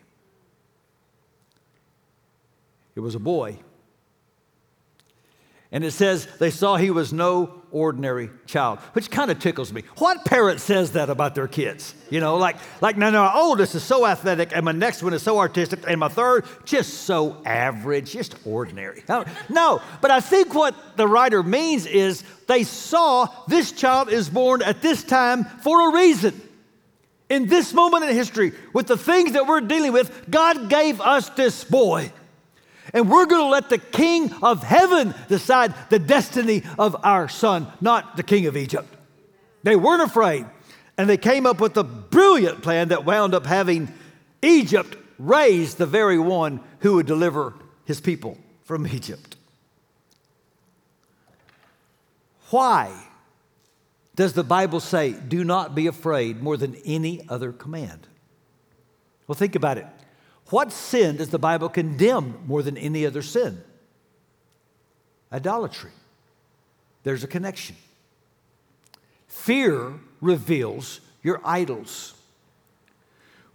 It 2.96 3.02
was 3.02 3.16
a 3.16 3.20
boy. 3.20 3.58
And 5.78 5.86
it 5.86 5.92
says 5.92 6.28
they 6.40 6.50
saw 6.50 6.76
he 6.76 6.90
was 6.90 7.14
no 7.14 7.54
ordinary 7.70 8.32
child, 8.48 8.80
which 8.94 9.12
kind 9.12 9.30
of 9.30 9.38
tickles 9.38 9.72
me. 9.72 9.84
What 10.00 10.26
parent 10.26 10.60
says 10.60 10.94
that 10.94 11.08
about 11.08 11.36
their 11.36 11.48
kids? 11.48 11.94
You 12.10 12.20
know, 12.20 12.38
like, 12.38 12.56
like 12.82 12.98
now, 12.98 13.12
my 13.12 13.32
oldest 13.36 13.76
is 13.76 13.84
so 13.84 14.04
athletic, 14.04 14.56
and 14.56 14.66
my 14.66 14.72
next 14.72 15.04
one 15.04 15.14
is 15.14 15.22
so 15.22 15.38
artistic, 15.38 15.82
and 15.88 16.00
my 16.00 16.08
third 16.08 16.46
just 16.66 17.04
so 17.04 17.44
average, 17.46 18.12
just 18.14 18.38
ordinary. 18.44 19.04
No, 19.50 19.80
but 20.02 20.10
I 20.10 20.20
think 20.20 20.56
what 20.56 20.74
the 20.98 21.08
writer 21.08 21.44
means 21.44 21.86
is 21.86 22.24
they 22.48 22.64
saw 22.64 23.28
this 23.48 23.72
child 23.72 24.10
is 24.10 24.32
born 24.32 24.64
at 24.64 24.82
this 24.82 25.04
time 25.04 25.44
for 25.44 25.92
a 25.92 25.94
reason. 25.94 26.42
In 27.30 27.46
this 27.46 27.72
moment 27.72 28.04
in 28.04 28.16
history, 28.16 28.54
with 28.74 28.88
the 28.88 28.98
things 28.98 29.34
that 29.34 29.46
we're 29.46 29.62
dealing 29.62 29.94
with, 29.94 30.28
God 30.28 30.72
gave 30.72 31.00
us 31.02 31.30
this 31.30 31.64
boy. 31.64 32.12
And 32.94 33.10
we're 33.10 33.26
going 33.26 33.44
to 33.44 33.50
let 33.50 33.70
the 33.70 33.78
king 33.78 34.34
of 34.42 34.64
heaven 34.64 35.14
decide 35.28 35.74
the 35.90 36.00
destiny 36.00 36.64
of 36.80 36.96
our 37.04 37.28
son, 37.28 37.68
not 37.82 38.16
the 38.16 38.24
king 38.24 38.46
of 38.46 38.56
Egypt. 38.56 38.94
They 39.64 39.76
weren't 39.76 40.02
afraid. 40.02 40.46
And 40.98 41.10
they 41.10 41.18
came 41.18 41.46
up 41.46 41.60
with 41.60 41.78
a 41.78 41.84
brilliant 41.84 42.64
plan 42.64 42.88
that 42.88 43.06
wound 43.06 43.34
up 43.34 43.46
having 43.46 43.94
Egypt 44.42 44.96
raise 45.20 45.76
the 45.76 45.86
very 45.86 46.18
one 46.18 46.60
who 46.80 46.96
would 46.96 47.06
deliver 47.06 47.54
his 47.86 48.00
people 48.02 48.38
from 48.64 48.88
Egypt. 48.88 49.36
Why 52.50 52.94
does 54.16 54.34
the 54.34 54.44
Bible 54.44 54.80
say, 54.80 55.12
do 55.12 55.44
not 55.44 55.76
be 55.76 55.88
afraid 55.88 56.42
more 56.42 56.58
than 56.58 56.76
any 56.86 57.28
other 57.30 57.52
command? 57.52 58.08
Well, 59.28 59.36
think 59.36 59.56
about 59.56 59.78
it. 59.78 59.86
What 60.50 60.72
sin 60.72 61.18
does 61.18 61.30
the 61.30 61.40
Bible 61.40 61.70
condemn 61.70 62.40
more 62.48 62.64
than 62.64 62.78
any 62.78 63.06
other 63.06 63.22
sin? 63.22 63.62
Idolatry. 65.32 65.92
There's 67.04 67.24
a 67.24 67.28
connection. 67.28 67.76
Fear 69.28 69.94
reveals 70.22 71.02
your 71.22 71.42
idols. 71.44 72.14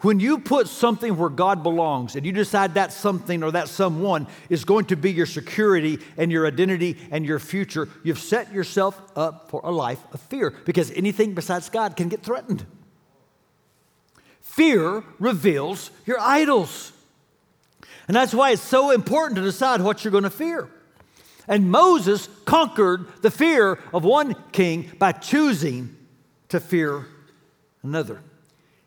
When 0.01 0.19
you 0.19 0.39
put 0.39 0.67
something 0.67 1.17
where 1.17 1.29
God 1.29 1.63
belongs 1.63 2.17
and 2.17 2.27
you 2.27 2.33
decide 2.33 2.75
that 2.75 2.93
something 2.93 3.43
or 3.45 3.53
that 3.53 3.69
someone 3.69 4.27
is 4.49 4.65
going 4.65 4.87
to 4.87 4.97
be 4.97 5.13
your 5.13 5.27
security 5.27 5.99
and 6.17 6.33
your 6.33 6.47
identity 6.47 6.97
and 7.13 7.25
your 7.25 7.39
future, 7.39 7.89
you've 8.03 8.19
set 8.19 8.53
yourself 8.53 9.01
up 9.15 9.49
for 9.49 9.61
a 9.63 9.71
life 9.71 10.01
of 10.13 10.21
fear 10.21 10.53
because 10.65 10.91
anything 10.91 11.35
besides 11.35 11.71
God 11.71 11.97
can 11.97 12.09
get 12.09 12.23
threatened. 12.23 12.67
Fear 14.53 15.03
reveals 15.19 15.91
your 16.05 16.21
idols. 16.21 16.93
And 18.07 18.15
that's 18.15 18.35
why 18.35 18.51
it's 18.51 18.61
so 18.61 18.91
important 18.91 19.37
to 19.37 19.43
decide 19.43 19.81
what 19.81 20.05
you're 20.05 20.12
going 20.12 20.25
to 20.25 20.31
fear. 20.31 20.69
And 21.49 21.71
Moses 21.71 22.29
conquered 22.45 23.07
the 23.23 23.31
fear 23.31 23.79
of 23.95 24.05
one 24.05 24.37
king 24.53 24.93
by 24.99 25.12
choosing 25.12 25.97
to 26.51 26.61
fear 26.61 27.07
another. 27.83 28.21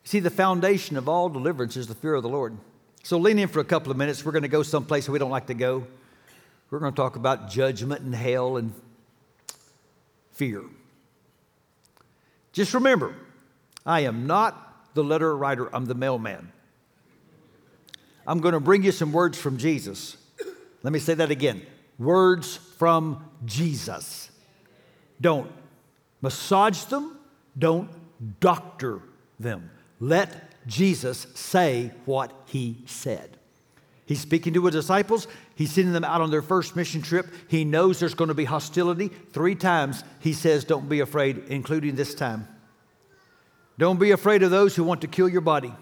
See, 0.03 0.19
the 0.19 0.29
foundation 0.29 0.97
of 0.97 1.09
all 1.09 1.29
deliverance 1.29 1.75
is 1.77 1.87
the 1.87 1.95
fear 1.95 2.13
of 2.13 2.21
the 2.21 2.29
Lord. 2.29 2.55
So 3.01 3.17
lean 3.17 3.39
in 3.39 3.47
for 3.47 3.59
a 3.59 3.65
couple 3.65 3.89
of 3.89 3.97
minutes. 3.97 4.23
We're 4.23 4.33
going 4.33 4.43
to 4.43 4.47
go 4.47 4.61
someplace 4.61 5.09
we 5.09 5.17
don't 5.17 5.31
like 5.31 5.47
to 5.47 5.55
go. 5.55 5.87
We're 6.69 6.77
going 6.77 6.93
to 6.93 6.95
talk 6.95 7.15
about 7.15 7.49
judgment 7.49 8.01
and 8.01 8.13
hell 8.13 8.57
and 8.57 8.71
fear. 10.31 10.61
Just 12.53 12.75
remember, 12.75 13.15
I 13.83 14.01
am 14.01 14.27
not 14.27 14.61
the 14.95 15.03
letter 15.03 15.37
writer, 15.37 15.73
I'm 15.75 15.85
the 15.85 15.93
mailman. 15.93 16.51
I'm 18.25 18.39
going 18.39 18.53
to 18.53 18.59
bring 18.59 18.83
you 18.83 18.91
some 18.91 19.13
words 19.13 19.39
from 19.39 19.57
Jesus. 19.57 20.17
Let 20.81 20.91
me 20.91 20.99
say 20.99 21.13
that 21.13 21.29
again 21.29 21.61
words 21.97 22.57
from 22.77 23.23
Jesus. 23.45 24.29
Don't 25.21 25.49
massage 26.21 26.83
them, 26.85 27.17
don't 27.57 27.89
doctor 28.39 29.01
them. 29.39 29.69
Let 29.99 30.51
Jesus 30.67 31.27
say 31.35 31.91
what 32.05 32.33
he 32.47 32.77
said. 32.85 33.37
He's 34.05 34.19
speaking 34.19 34.53
to 34.53 34.65
his 34.65 34.75
disciples. 34.75 35.27
He's 35.55 35.71
sending 35.71 35.93
them 35.93 36.03
out 36.03 36.21
on 36.21 36.29
their 36.29 36.41
first 36.41 36.75
mission 36.75 37.01
trip. 37.01 37.27
He 37.47 37.63
knows 37.63 37.99
there's 37.99 38.13
going 38.13 38.27
to 38.27 38.35
be 38.35 38.45
hostility. 38.45 39.07
Three 39.07 39.55
times 39.55 40.03
he 40.19 40.33
says, 40.33 40.63
Don't 40.63 40.87
be 40.87 40.99
afraid, 40.99 41.43
including 41.47 41.95
this 41.95 42.13
time. 42.13 42.47
Don't 43.77 43.99
be 43.99 44.11
afraid 44.11 44.43
of 44.43 44.51
those 44.51 44.75
who 44.75 44.83
want 44.83 45.01
to 45.01 45.07
kill 45.07 45.29
your 45.29 45.41
body, 45.41 45.73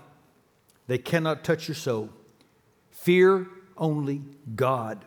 they 0.88 0.98
cannot 0.98 1.44
touch 1.44 1.68
your 1.68 1.76
soul. 1.76 2.10
Fear 2.92 3.48
only 3.78 4.22
God, 4.56 5.04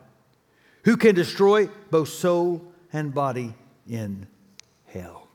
who 0.83 0.97
can 0.97 1.15
destroy 1.15 1.67
both 1.89 2.09
soul 2.09 2.61
and 2.93 3.13
body 3.13 3.53
in 3.89 4.27
hell. 4.85 5.27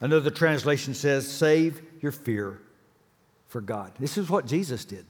Another 0.00 0.30
translation 0.30 0.94
says, 0.94 1.30
Save 1.30 1.82
your 2.00 2.12
fear 2.12 2.60
for 3.48 3.60
God. 3.60 3.92
This 3.98 4.16
is 4.16 4.30
what 4.30 4.46
Jesus 4.46 4.84
did. 4.84 5.04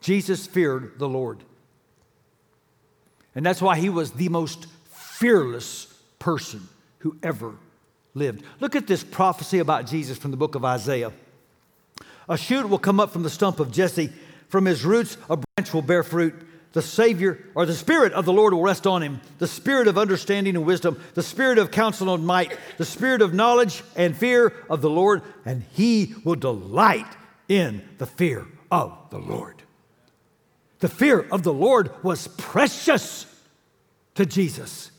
Jesus 0.00 0.46
feared 0.46 0.98
the 0.98 1.08
Lord. 1.08 1.44
And 3.34 3.44
that's 3.44 3.62
why 3.62 3.78
he 3.78 3.88
was 3.88 4.12
the 4.12 4.28
most 4.28 4.66
fearless 4.90 5.86
person 6.18 6.68
who 6.98 7.16
ever 7.22 7.54
lived. 8.14 8.42
Look 8.60 8.76
at 8.76 8.86
this 8.86 9.04
prophecy 9.04 9.58
about 9.58 9.86
Jesus 9.86 10.18
from 10.18 10.30
the 10.30 10.36
book 10.36 10.54
of 10.54 10.64
Isaiah. 10.64 11.12
A 12.28 12.36
shoot 12.36 12.68
will 12.68 12.78
come 12.78 13.00
up 13.00 13.10
from 13.12 13.22
the 13.22 13.30
stump 13.30 13.60
of 13.60 13.72
Jesse. 13.72 14.12
From 14.48 14.64
his 14.64 14.84
roots, 14.84 15.16
a 15.28 15.36
branch 15.36 15.72
will 15.72 15.82
bear 15.82 16.02
fruit. 16.02 16.34
The 16.72 16.82
Savior 16.82 17.44
or 17.54 17.64
the 17.64 17.74
Spirit 17.74 18.12
of 18.12 18.24
the 18.24 18.32
Lord 18.32 18.52
will 18.52 18.62
rest 18.62 18.86
on 18.86 19.02
him 19.02 19.20
the 19.38 19.46
Spirit 19.46 19.88
of 19.88 19.96
understanding 19.96 20.54
and 20.54 20.66
wisdom, 20.66 21.02
the 21.14 21.22
Spirit 21.22 21.58
of 21.58 21.70
counsel 21.70 22.12
and 22.14 22.26
might, 22.26 22.56
the 22.76 22.84
Spirit 22.84 23.22
of 23.22 23.32
knowledge 23.32 23.82
and 23.96 24.16
fear 24.16 24.52
of 24.68 24.82
the 24.82 24.90
Lord, 24.90 25.22
and 25.44 25.64
he 25.72 26.14
will 26.24 26.34
delight 26.34 27.16
in 27.48 27.82
the 27.96 28.06
fear 28.06 28.46
of 28.70 28.92
the 29.10 29.18
Lord. 29.18 29.62
The 30.80 30.88
fear 30.88 31.26
of 31.32 31.42
the 31.42 31.52
Lord 31.52 31.90
was 32.04 32.28
precious 32.28 33.26
to 34.14 34.26
Jesus. 34.26 34.90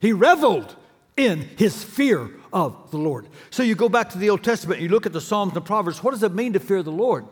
He 0.00 0.12
reveled 0.12 0.74
in 1.20 1.42
his 1.56 1.84
fear 1.84 2.30
of 2.52 2.90
the 2.90 2.96
Lord. 2.96 3.28
So 3.50 3.62
you 3.62 3.74
go 3.74 3.88
back 3.88 4.10
to 4.10 4.18
the 4.18 4.30
Old 4.30 4.42
Testament, 4.42 4.80
you 4.80 4.88
look 4.88 5.06
at 5.06 5.12
the 5.12 5.20
Psalms 5.20 5.50
and 5.50 5.56
the 5.56 5.60
Proverbs. 5.60 6.02
What 6.02 6.12
does 6.12 6.22
it 6.22 6.32
mean 6.32 6.54
to 6.54 6.60
fear 6.60 6.82
the 6.82 6.90
Lord? 6.90 7.26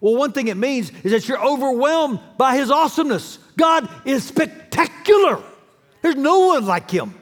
Well, 0.00 0.16
one 0.16 0.32
thing 0.32 0.48
it 0.48 0.56
means 0.56 0.90
is 1.02 1.12
that 1.12 1.28
you're 1.28 1.42
overwhelmed 1.42 2.20
by 2.36 2.56
his 2.56 2.70
awesomeness. 2.70 3.38
God 3.56 3.88
is 4.04 4.24
spectacular. 4.24 5.40
There's 6.02 6.16
no 6.16 6.48
one 6.48 6.66
like 6.66 6.90
him. 6.90 7.14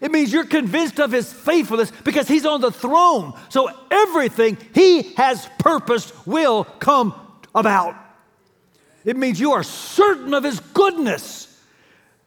It 0.00 0.10
means 0.10 0.32
you're 0.32 0.44
convinced 0.44 0.98
of 0.98 1.12
his 1.12 1.32
faithfulness 1.32 1.92
because 2.04 2.26
he's 2.26 2.46
on 2.46 2.60
the 2.60 2.72
throne. 2.72 3.34
So 3.48 3.70
everything 3.90 4.58
he 4.74 5.14
has 5.14 5.48
purposed 5.58 6.14
will 6.26 6.64
come 6.64 7.14
about. 7.54 7.94
It 9.04 9.16
means 9.16 9.40
you 9.40 9.52
are 9.52 9.62
certain 9.62 10.34
of 10.34 10.44
his 10.44 10.60
goodness, 10.60 11.41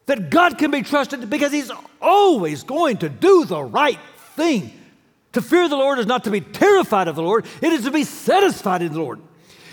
that 0.06 0.30
God 0.30 0.58
can 0.58 0.72
be 0.72 0.82
trusted 0.82 1.30
because 1.30 1.52
he's 1.52 1.72
always 2.02 2.64
going 2.64 2.98
to 2.98 3.10
do 3.10 3.46
the 3.46 3.64
right 3.64 4.00
thing. 4.36 4.72
To 5.34 5.42
fear 5.42 5.68
the 5.68 5.76
Lord 5.76 6.00
is 6.00 6.06
not 6.06 6.24
to 6.26 6.32
be 6.32 6.42
terrified 6.42 7.08
of 7.08 7.16
the 7.16 7.24
Lord, 7.24 7.46
it 7.62 7.74
is 7.74 7.84
to 7.84 7.92
be 7.92 8.04
satisfied 8.04 8.82
in 8.82 8.94
the 8.94 9.00
Lord. 9.00 9.22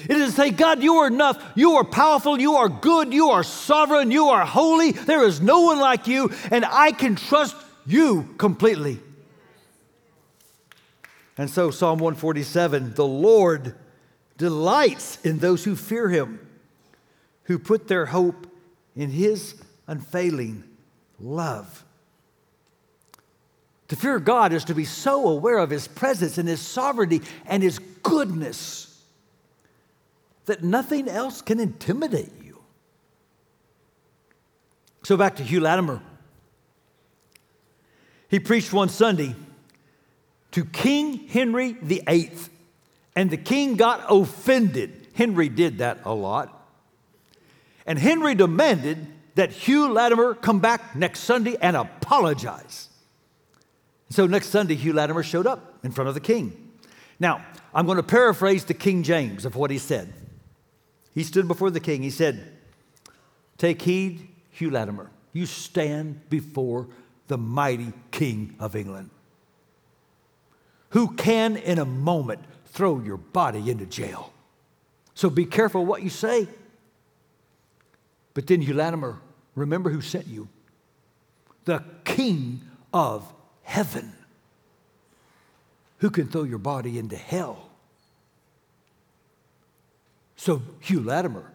It 0.08 0.16
is 0.16 0.30
to 0.30 0.36
say, 0.36 0.50
God, 0.50 0.82
you 0.82 0.96
are 0.96 1.06
enough. 1.06 1.40
You 1.54 1.74
are 1.74 1.84
powerful. 1.84 2.40
You 2.40 2.54
are 2.54 2.68
good. 2.68 3.12
You 3.12 3.30
are 3.30 3.44
sovereign. 3.44 4.10
You 4.10 4.30
are 4.30 4.44
holy. 4.44 4.90
There 4.90 5.24
is 5.24 5.40
no 5.40 5.60
one 5.60 5.78
like 5.78 6.08
you, 6.08 6.32
and 6.50 6.64
I 6.64 6.90
can 6.90 7.14
trust 7.14 7.54
you 7.86 8.34
completely. 8.36 8.98
And 11.38 11.48
so, 11.48 11.70
Psalm 11.70 11.98
147 11.98 12.94
the 12.94 13.06
Lord 13.06 13.76
delights 14.38 15.20
in 15.24 15.38
those 15.38 15.64
who 15.64 15.76
fear 15.76 16.08
him, 16.08 16.40
who 17.44 17.58
put 17.58 17.86
their 17.86 18.06
hope 18.06 18.48
in 18.96 19.10
his 19.10 19.54
unfailing 19.86 20.64
love. 21.18 21.84
To 23.88 23.96
fear 23.96 24.18
God 24.18 24.52
is 24.52 24.64
to 24.64 24.74
be 24.74 24.86
so 24.86 25.28
aware 25.28 25.58
of 25.58 25.70
his 25.70 25.86
presence 25.86 26.38
and 26.38 26.48
his 26.48 26.60
sovereignty 26.60 27.20
and 27.44 27.62
his 27.62 27.78
goodness 28.02 29.02
that 30.46 30.62
nothing 30.62 31.08
else 31.08 31.42
can 31.42 31.60
intimidate 31.60 32.32
you. 32.42 32.58
So, 35.02 35.16
back 35.16 35.36
to 35.36 35.42
Hugh 35.42 35.60
Latimer. 35.60 36.00
He 38.28 38.40
preached 38.40 38.72
one 38.72 38.88
Sunday 38.88 39.34
to 40.52 40.64
King 40.64 41.28
Henry 41.28 41.72
VIII, 41.72 42.30
and 43.14 43.30
the 43.30 43.36
king 43.36 43.76
got 43.76 44.04
offended. 44.08 45.08
Henry 45.14 45.50
did 45.50 45.78
that 45.78 45.98
a 46.04 46.14
lot. 46.14 46.66
And 47.84 47.98
Henry 47.98 48.34
demanded 48.34 49.06
that 49.34 49.50
Hugh 49.50 49.92
Latimer 49.92 50.34
come 50.34 50.60
back 50.60 50.94
next 50.94 51.20
Sunday 51.20 51.56
and 51.60 51.76
apologize. 51.76 52.88
So 54.10 54.26
next 54.26 54.48
Sunday, 54.48 54.74
Hugh 54.74 54.92
Latimer 54.92 55.22
showed 55.22 55.46
up 55.46 55.78
in 55.82 55.90
front 55.90 56.08
of 56.08 56.14
the 56.14 56.20
king. 56.20 56.70
Now, 57.18 57.44
I'm 57.74 57.86
going 57.86 57.96
to 57.96 58.02
paraphrase 58.02 58.64
the 58.64 58.74
King 58.74 59.02
James 59.02 59.44
of 59.44 59.56
what 59.56 59.70
he 59.70 59.78
said. 59.78 60.12
He 61.14 61.24
stood 61.24 61.48
before 61.48 61.70
the 61.70 61.80
king. 61.80 62.02
He 62.02 62.10
said, 62.10 62.52
Take 63.56 63.80
heed, 63.82 64.28
Hugh 64.50 64.70
Latimer. 64.70 65.10
You 65.32 65.46
stand 65.46 66.28
before 66.28 66.88
the 67.28 67.38
mighty 67.38 67.92
King 68.10 68.56
of 68.58 68.76
England, 68.76 69.08
who 70.90 71.14
can 71.14 71.56
in 71.56 71.78
a 71.78 71.84
moment 71.84 72.40
throw 72.66 73.00
your 73.00 73.16
body 73.16 73.70
into 73.70 73.86
jail. 73.86 74.32
So 75.14 75.30
be 75.30 75.46
careful 75.46 75.86
what 75.86 76.02
you 76.02 76.10
say. 76.10 76.48
But 78.34 78.46
then, 78.46 78.60
Hugh 78.60 78.74
Latimer, 78.74 79.20
remember 79.54 79.90
who 79.90 80.00
sent 80.00 80.26
you 80.26 80.48
the 81.64 81.84
King 82.04 82.62
of 82.92 83.32
heaven, 83.62 84.12
who 85.98 86.10
can 86.10 86.26
throw 86.26 86.42
your 86.42 86.58
body 86.58 86.98
into 86.98 87.16
hell. 87.16 87.70
So, 90.36 90.62
Hugh 90.80 91.00
Latimer, 91.00 91.52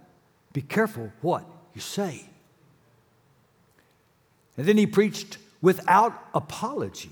be 0.54 0.62
careful 0.62 1.12
what 1.22 1.44
you 1.74 1.82
say. 1.82 2.26
And 4.56 4.66
then 4.66 4.78
he 4.78 4.88
preached 4.88 5.38
without 5.62 6.14
apology 6.34 7.12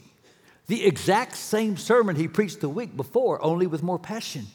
the 0.67 0.85
exact 0.85 1.35
same 1.35 1.77
sermon 1.77 2.15
he 2.15 2.27
preached 2.27 2.61
the 2.61 2.69
week 2.69 2.95
before, 2.97 3.43
only 3.43 3.67
with 3.67 3.83
more 3.83 3.99
passion. 3.99 4.47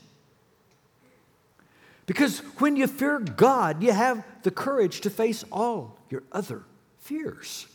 Because 2.06 2.40
when 2.58 2.76
you 2.76 2.86
fear 2.86 3.18
God, 3.18 3.82
you 3.82 3.92
have 3.92 4.24
the 4.42 4.50
courage 4.50 5.00
to 5.02 5.10
face 5.10 5.44
all 5.52 5.98
your 6.08 6.22
other 6.32 6.62
fears. 6.98 7.66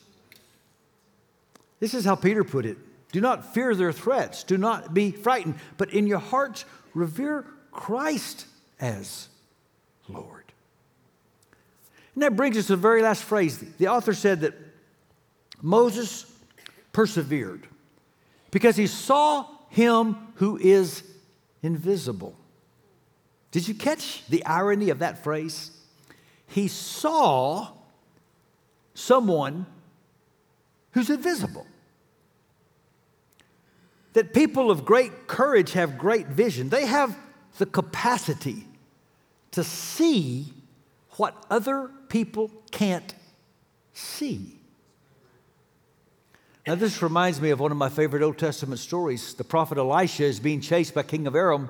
This 1.79 1.93
is 1.93 2.05
how 2.05 2.15
Peter 2.15 2.43
put 2.43 2.65
it 2.65 2.77
Do 3.11 3.21
not 3.21 3.53
fear 3.53 3.75
their 3.75 3.93
threats, 3.93 4.43
do 4.43 4.57
not 4.57 4.93
be 4.93 5.11
frightened, 5.11 5.55
but 5.77 5.93
in 5.93 6.07
your 6.07 6.19
hearts 6.19 6.65
revere 6.93 7.45
Christ 7.71 8.45
as 8.79 9.29
Lord. 10.07 10.43
And 12.13 12.23
that 12.23 12.35
brings 12.35 12.57
us 12.57 12.67
to 12.67 12.73
the 12.73 12.81
very 12.81 13.01
last 13.01 13.23
phrase. 13.23 13.57
The 13.77 13.89
author 13.89 14.13
said 14.13 14.41
that 14.41 14.53
Moses 15.61 16.25
persevered 16.93 17.67
because 18.51 18.77
he 18.77 18.87
saw 18.87 19.47
him 19.69 20.15
who 20.35 20.57
is 20.57 21.03
invisible. 21.61 22.35
Did 23.55 23.69
you 23.69 23.73
catch 23.73 24.27
the 24.27 24.45
irony 24.45 24.89
of 24.89 24.99
that 24.99 25.23
phrase? 25.23 25.71
He 26.45 26.67
saw 26.67 27.69
someone 28.93 29.65
who's 30.91 31.09
invisible. 31.09 31.65
That 34.11 34.33
people 34.33 34.69
of 34.69 34.83
great 34.83 35.27
courage 35.27 35.71
have 35.71 35.97
great 35.97 36.27
vision. 36.27 36.67
They 36.67 36.85
have 36.85 37.17
the 37.57 37.65
capacity 37.65 38.67
to 39.51 39.63
see 39.63 40.51
what 41.11 41.45
other 41.49 41.89
people 42.09 42.51
can't 42.71 43.15
see. 43.93 44.59
Now, 46.67 46.75
this 46.75 47.01
reminds 47.01 47.39
me 47.39 47.51
of 47.51 47.61
one 47.61 47.71
of 47.71 47.77
my 47.77 47.87
favorite 47.87 48.21
Old 48.21 48.37
Testament 48.37 48.81
stories. 48.81 49.33
The 49.33 49.45
prophet 49.45 49.77
Elisha 49.77 50.25
is 50.25 50.41
being 50.41 50.59
chased 50.59 50.93
by 50.93 51.03
King 51.03 51.25
of 51.25 51.37
Aram. 51.37 51.69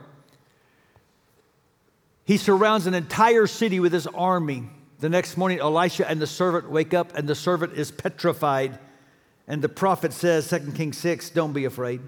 He 2.25 2.37
surrounds 2.37 2.87
an 2.87 2.95
entire 2.95 3.47
city 3.47 3.79
with 3.79 3.93
his 3.93 4.07
army. 4.07 4.63
The 4.99 5.09
next 5.09 5.37
morning, 5.37 5.59
Elisha 5.59 6.09
and 6.09 6.19
the 6.19 6.27
servant 6.27 6.69
wake 6.69 6.93
up, 6.93 7.15
and 7.15 7.29
the 7.29 7.35
servant 7.35 7.73
is 7.73 7.91
petrified. 7.91 8.79
And 9.47 9.61
the 9.61 9.69
prophet 9.69 10.11
says, 10.11 10.49
2 10.49 10.71
Kings 10.71 10.97
6, 10.97 11.29
don't 11.29 11.53
be 11.53 11.65
afraid. 11.65 12.01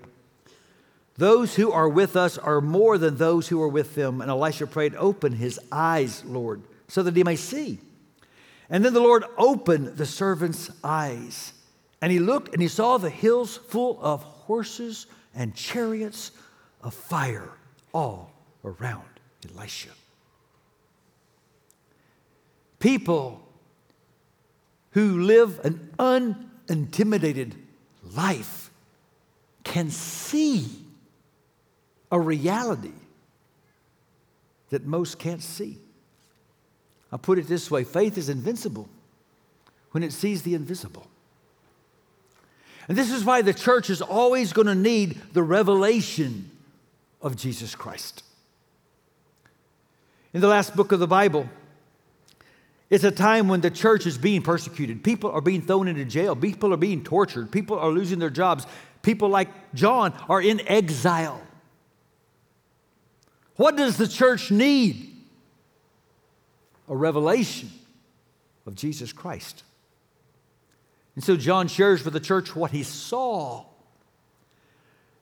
Those 1.17 1.55
who 1.55 1.71
are 1.71 1.89
with 1.89 2.15
us 2.15 2.37
are 2.37 2.61
more 2.61 2.97
than 2.97 3.17
those 3.17 3.47
who 3.47 3.61
are 3.61 3.67
with 3.67 3.95
them. 3.95 4.21
And 4.21 4.29
Elisha 4.29 4.65
prayed, 4.67 4.95
Open 4.95 5.33
his 5.33 5.59
eyes, 5.71 6.23
Lord, 6.25 6.61
so 6.87 7.03
that 7.03 7.15
he 7.15 7.23
may 7.23 7.35
see. 7.35 7.79
And 8.69 8.83
then 8.83 8.93
the 8.93 8.99
Lord 8.99 9.23
opened 9.37 9.97
the 9.97 10.05
servant's 10.05 10.69
eyes. 10.83 11.53
And 12.01 12.11
he 12.11 12.19
looked 12.19 12.53
and 12.53 12.61
he 12.61 12.67
saw 12.67 12.97
the 12.97 13.09
hills 13.09 13.57
full 13.57 13.99
of 14.01 14.23
horses 14.23 15.07
and 15.33 15.55
chariots 15.55 16.31
of 16.81 16.93
fire 16.93 17.49
all 17.93 18.31
around 18.63 19.05
Elisha. 19.55 19.89
People 22.79 23.41
who 24.91 25.21
live 25.21 25.59
an 25.63 25.91
unintimidated 25.99 27.55
life 28.15 28.69
can 29.63 29.89
see 29.89 30.65
a 32.11 32.19
reality 32.19 32.93
that 34.69 34.85
most 34.85 35.19
can't 35.19 35.43
see. 35.43 35.77
I'll 37.11 37.19
put 37.19 37.39
it 37.39 37.47
this 37.47 37.71
way 37.71 37.83
faith 37.83 38.17
is 38.17 38.29
invincible 38.29 38.89
when 39.91 40.03
it 40.03 40.13
sees 40.13 40.43
the 40.43 40.53
invisible. 40.53 41.07
And 42.87 42.97
this 42.97 43.11
is 43.11 43.25
why 43.25 43.41
the 43.41 43.53
church 43.53 43.89
is 43.89 44.01
always 44.01 44.53
going 44.53 44.67
to 44.67 44.75
need 44.75 45.21
the 45.33 45.43
revelation 45.43 46.51
of 47.21 47.35
Jesus 47.35 47.75
Christ. 47.75 48.23
In 50.33 50.41
the 50.41 50.47
last 50.47 50.75
book 50.75 50.91
of 50.91 50.99
the 50.99 51.07
Bible, 51.07 51.49
it's 52.89 53.03
a 53.03 53.11
time 53.11 53.47
when 53.47 53.61
the 53.61 53.71
church 53.71 54.05
is 54.05 54.17
being 54.17 54.41
persecuted. 54.41 55.03
People 55.03 55.29
are 55.31 55.41
being 55.41 55.61
thrown 55.61 55.87
into 55.87 56.05
jail. 56.05 56.35
People 56.35 56.73
are 56.73 56.77
being 56.77 57.03
tortured. 57.03 57.51
People 57.51 57.77
are 57.77 57.89
losing 57.89 58.19
their 58.19 58.29
jobs. 58.29 58.65
People 59.01 59.29
like 59.29 59.49
John 59.73 60.13
are 60.29 60.41
in 60.41 60.61
exile. 60.67 61.41
What 63.57 63.75
does 63.75 63.97
the 63.97 64.07
church 64.07 64.51
need? 64.51 65.15
A 66.87 66.95
revelation 66.95 67.69
of 68.65 68.75
Jesus 68.75 69.11
Christ. 69.11 69.63
And 71.15 71.23
so 71.23 71.35
John 71.35 71.67
shares 71.67 72.05
with 72.05 72.13
the 72.13 72.19
church 72.19 72.55
what 72.55 72.71
he 72.71 72.83
saw. 72.83 73.65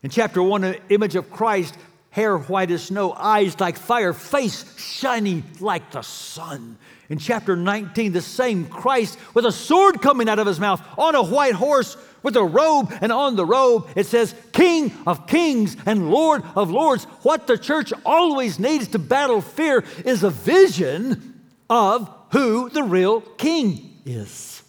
In 0.03 0.09
chapter 0.11 0.43
1, 0.43 0.63
an 0.65 0.75
image 0.89 1.15
of 1.15 1.31
Christ, 1.31 1.75
hair 2.15 2.37
white 2.37 2.71
as 2.71 2.83
snow, 2.83 3.11
eyes 3.11 3.59
like 3.59 3.77
fire, 3.77 4.13
face 4.13 4.63
shining 4.79 5.43
like 5.59 5.91
the 5.91 6.01
sun. 6.01 6.77
In 7.09 7.17
chapter 7.17 7.57
19, 7.57 8.13
the 8.13 8.21
same 8.21 8.67
Christ 8.67 9.19
with 9.33 9.45
a 9.45 9.51
sword 9.51 10.01
coming 10.01 10.29
out 10.29 10.39
of 10.39 10.47
his 10.47 10.57
mouth 10.57 10.81
on 10.97 11.13
a 11.13 11.21
white 11.21 11.55
horse 11.55 11.97
with 12.23 12.37
a 12.37 12.43
robe, 12.43 12.93
and 13.01 13.11
on 13.11 13.35
the 13.35 13.45
robe 13.45 13.89
it 13.97 14.05
says, 14.05 14.33
King 14.53 14.93
of 15.05 15.27
kings 15.27 15.75
and 15.85 16.09
Lord 16.09 16.43
of 16.55 16.71
lords. 16.71 17.03
What 17.23 17.47
the 17.47 17.57
church 17.57 17.91
always 18.05 18.59
needs 18.59 18.87
to 18.89 18.99
battle 18.99 19.41
fear 19.41 19.83
is 20.05 20.23
a 20.23 20.29
vision 20.29 21.43
of 21.69 22.09
who 22.31 22.69
the 22.69 22.83
real 22.83 23.19
king 23.19 23.99
is. 24.05 24.63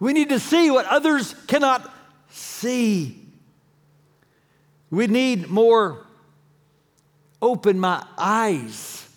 We 0.00 0.12
need 0.14 0.30
to 0.30 0.40
see 0.40 0.68
what 0.68 0.86
others 0.86 1.36
cannot 1.46 1.88
see. 2.28 3.24
We 4.90 5.06
need 5.06 5.48
more 5.48 6.07
open 7.40 7.78
my 7.78 8.04
eyes 8.16 9.08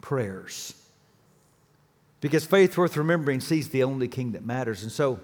prayers. 0.00 0.74
Because 2.20 2.44
faith 2.44 2.76
worth 2.76 2.96
remembering 2.96 3.40
sees 3.40 3.68
the 3.68 3.84
only 3.84 4.08
king 4.08 4.32
that 4.32 4.44
matters. 4.44 4.82
And 4.82 4.90
so 4.90 5.20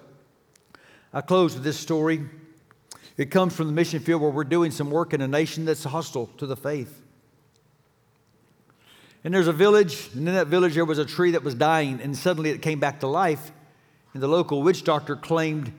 I 1.13 1.21
close 1.21 1.55
with 1.55 1.63
this 1.63 1.79
story. 1.79 2.21
It 3.17 3.31
comes 3.31 3.55
from 3.55 3.67
the 3.67 3.73
mission 3.73 3.99
field 3.99 4.21
where 4.21 4.31
we're 4.31 4.43
doing 4.43 4.71
some 4.71 4.91
work 4.91 5.13
in 5.13 5.21
a 5.21 5.27
nation 5.27 5.65
that's 5.65 5.83
hostile 5.83 6.27
to 6.37 6.45
the 6.45 6.55
faith. 6.55 7.01
And 9.23 9.33
there's 9.33 9.47
a 9.47 9.53
village, 9.53 10.09
and 10.13 10.27
in 10.27 10.35
that 10.35 10.47
village 10.47 10.75
there 10.75 10.85
was 10.85 10.99
a 10.99 11.05
tree 11.05 11.31
that 11.31 11.43
was 11.43 11.55
dying, 11.55 11.99
and 11.99 12.15
suddenly 12.15 12.51
it 12.51 12.61
came 12.61 12.79
back 12.79 12.99
to 12.99 13.07
life. 13.07 13.51
And 14.13 14.21
the 14.21 14.27
local 14.27 14.61
witch 14.61 14.83
doctor 14.83 15.15
claimed 15.15 15.73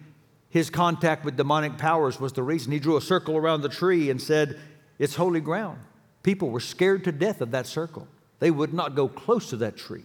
his 0.50 0.68
contact 0.68 1.24
with 1.24 1.36
demonic 1.36 1.78
powers 1.78 2.18
was 2.18 2.32
the 2.32 2.42
reason. 2.42 2.72
He 2.72 2.78
drew 2.78 2.96
a 2.96 3.00
circle 3.00 3.36
around 3.36 3.60
the 3.60 3.68
tree 3.68 4.10
and 4.10 4.20
said, 4.20 4.58
It's 4.98 5.14
holy 5.14 5.40
ground. 5.40 5.78
People 6.26 6.50
were 6.50 6.58
scared 6.58 7.04
to 7.04 7.12
death 7.12 7.40
of 7.40 7.52
that 7.52 7.68
circle. 7.68 8.08
They 8.40 8.50
would 8.50 8.74
not 8.74 8.96
go 8.96 9.06
close 9.06 9.50
to 9.50 9.56
that 9.58 9.76
tree 9.76 10.02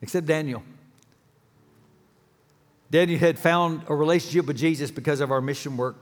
except 0.00 0.26
Daniel. 0.26 0.62
Daniel 2.90 3.18
had 3.18 3.38
found 3.38 3.82
a 3.88 3.94
relationship 3.94 4.46
with 4.46 4.56
Jesus 4.56 4.90
because 4.90 5.20
of 5.20 5.30
our 5.30 5.42
mission 5.42 5.76
work. 5.76 5.96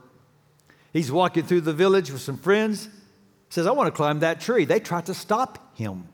He's 0.93 1.11
walking 1.11 1.43
through 1.43 1.61
the 1.61 1.73
village 1.73 2.11
with 2.11 2.21
some 2.21 2.37
friends. 2.37 2.87
Says, 3.49 3.67
I 3.67 3.71
want 3.71 3.87
to 3.87 3.91
climb 3.91 4.21
that 4.21 4.39
tree. 4.39 4.63
They 4.63 4.79
try 4.79 5.01
to 5.01 5.13
stop 5.13 5.77
him. 5.77 6.07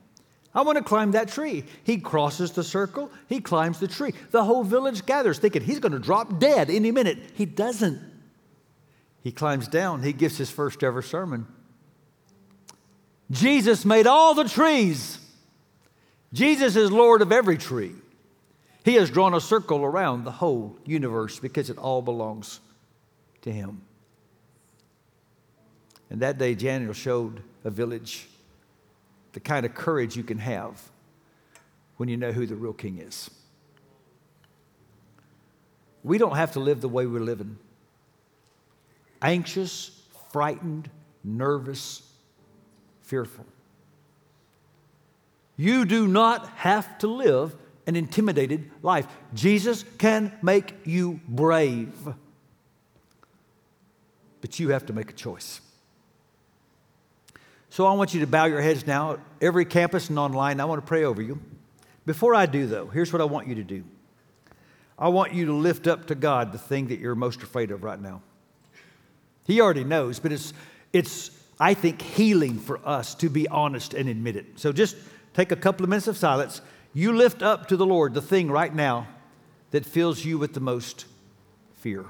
I 0.52 0.62
want 0.62 0.78
to 0.78 0.84
climb 0.84 1.12
that 1.12 1.28
tree. 1.28 1.62
He 1.84 1.98
crosses 1.98 2.50
the 2.50 2.64
circle. 2.64 3.12
He 3.28 3.40
climbs 3.40 3.78
the 3.78 3.86
tree. 3.86 4.14
The 4.32 4.42
whole 4.42 4.64
village 4.64 5.06
gathers 5.06 5.38
thinking 5.38 5.62
he's 5.62 5.78
going 5.78 5.92
to 5.92 6.00
drop 6.00 6.40
dead 6.40 6.70
any 6.70 6.90
minute. 6.90 7.18
He 7.34 7.46
doesn't. 7.46 8.00
He 9.22 9.30
climbs 9.30 9.68
down. 9.68 10.02
He 10.02 10.12
gives 10.12 10.36
his 10.36 10.50
first 10.50 10.82
ever 10.82 11.02
sermon. 11.02 11.46
Jesus 13.30 13.84
made 13.84 14.06
all 14.06 14.34
the 14.34 14.48
trees. 14.48 15.18
Jesus 16.32 16.76
is 16.76 16.90
Lord 16.90 17.22
of 17.22 17.32
every 17.32 17.58
tree. 17.58 17.94
He 18.84 18.94
has 18.94 19.10
drawn 19.10 19.34
a 19.34 19.40
circle 19.40 19.84
around 19.84 20.24
the 20.24 20.30
whole 20.30 20.78
universe 20.86 21.38
because 21.38 21.68
it 21.68 21.78
all 21.78 22.00
belongs 22.00 22.60
to 23.42 23.52
Him. 23.52 23.82
And 26.10 26.20
that 26.20 26.38
day, 26.38 26.54
Daniel 26.54 26.94
showed 26.94 27.42
a 27.64 27.70
village 27.70 28.26
the 29.32 29.40
kind 29.40 29.66
of 29.66 29.74
courage 29.74 30.16
you 30.16 30.22
can 30.22 30.38
have 30.38 30.80
when 31.98 32.08
you 32.08 32.16
know 32.16 32.32
who 32.32 32.46
the 32.46 32.56
real 32.56 32.72
king 32.72 32.98
is. 32.98 33.30
We 36.02 36.16
don't 36.16 36.36
have 36.36 36.52
to 36.52 36.60
live 36.60 36.80
the 36.80 36.88
way 36.88 37.06
we're 37.06 37.20
living 37.20 37.58
anxious, 39.20 40.00
frightened, 40.30 40.88
nervous, 41.24 42.07
fearful. 43.08 43.46
You 45.56 45.86
do 45.86 46.06
not 46.06 46.46
have 46.50 46.98
to 46.98 47.06
live 47.06 47.56
an 47.86 47.96
intimidated 47.96 48.70
life. 48.82 49.06
Jesus 49.32 49.82
can 49.96 50.30
make 50.42 50.74
you 50.84 51.20
brave, 51.26 51.90
but 54.42 54.60
you 54.60 54.68
have 54.68 54.84
to 54.86 54.92
make 54.92 55.08
a 55.08 55.14
choice. 55.14 55.62
So 57.70 57.86
I 57.86 57.94
want 57.94 58.12
you 58.12 58.20
to 58.20 58.26
bow 58.26 58.44
your 58.44 58.60
heads 58.60 58.86
now, 58.86 59.18
every 59.40 59.64
campus 59.64 60.10
and 60.10 60.18
online. 60.18 60.60
I 60.60 60.66
want 60.66 60.82
to 60.82 60.86
pray 60.86 61.04
over 61.04 61.22
you. 61.22 61.40
Before 62.04 62.34
I 62.34 62.44
do, 62.44 62.66
though, 62.66 62.88
here's 62.88 63.12
what 63.12 63.22
I 63.22 63.24
want 63.24 63.48
you 63.48 63.54
to 63.54 63.64
do 63.64 63.84
I 64.98 65.08
want 65.08 65.32
you 65.32 65.46
to 65.46 65.54
lift 65.54 65.86
up 65.86 66.08
to 66.08 66.14
God 66.14 66.52
the 66.52 66.58
thing 66.58 66.88
that 66.88 66.98
you're 66.98 67.14
most 67.14 67.42
afraid 67.42 67.70
of 67.70 67.82
right 67.84 68.00
now. 68.00 68.20
He 69.44 69.62
already 69.62 69.84
knows, 69.84 70.18
but 70.18 70.30
it's, 70.30 70.52
it's 70.92 71.30
I 71.60 71.74
think, 71.74 72.00
healing 72.02 72.58
for 72.58 72.80
us 72.86 73.14
to 73.16 73.28
be 73.28 73.48
honest 73.48 73.94
and 73.94 74.08
admit 74.08 74.36
it. 74.36 74.46
So 74.56 74.72
just 74.72 74.96
take 75.34 75.50
a 75.52 75.56
couple 75.56 75.84
of 75.84 75.90
minutes 75.90 76.06
of 76.06 76.16
silence. 76.16 76.60
You 76.94 77.12
lift 77.12 77.42
up 77.42 77.68
to 77.68 77.76
the 77.76 77.86
Lord 77.86 78.14
the 78.14 78.22
thing 78.22 78.50
right 78.50 78.74
now 78.74 79.08
that 79.70 79.84
fills 79.84 80.24
you 80.24 80.38
with 80.38 80.54
the 80.54 80.60
most 80.60 81.04
fear. 81.74 82.06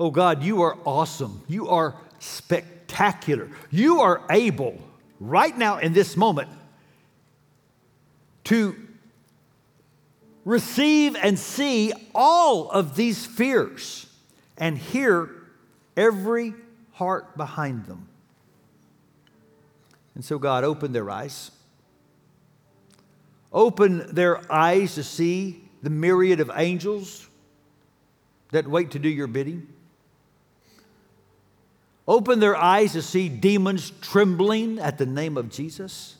Oh 0.00 0.10
God, 0.10 0.42
you 0.42 0.62
are 0.62 0.76
awesome. 0.84 1.42
You 1.46 1.68
are 1.68 1.94
spectacular. 2.18 2.81
You 3.70 4.00
are 4.00 4.22
able 4.30 4.78
right 5.18 5.56
now 5.56 5.78
in 5.78 5.92
this 5.92 6.16
moment 6.16 6.48
to 8.44 8.76
receive 10.44 11.16
and 11.16 11.38
see 11.38 11.92
all 12.14 12.70
of 12.70 12.96
these 12.96 13.24
fears 13.24 14.06
and 14.58 14.76
hear 14.76 15.30
every 15.96 16.54
heart 16.92 17.36
behind 17.36 17.86
them. 17.86 18.08
And 20.14 20.24
so, 20.24 20.38
God, 20.38 20.64
opened 20.64 20.94
their 20.94 21.08
eyes. 21.10 21.50
Open 23.52 24.14
their 24.14 24.50
eyes 24.52 24.94
to 24.96 25.02
see 25.02 25.62
the 25.82 25.90
myriad 25.90 26.40
of 26.40 26.50
angels 26.54 27.28
that 28.50 28.66
wait 28.66 28.90
to 28.92 28.98
do 28.98 29.08
your 29.08 29.26
bidding. 29.26 29.71
Open 32.12 32.40
their 32.40 32.54
eyes 32.54 32.92
to 32.92 33.00
see 33.00 33.30
demons 33.30 33.90
trembling 34.02 34.78
at 34.78 34.98
the 34.98 35.06
name 35.06 35.38
of 35.38 35.48
Jesus. 35.48 36.16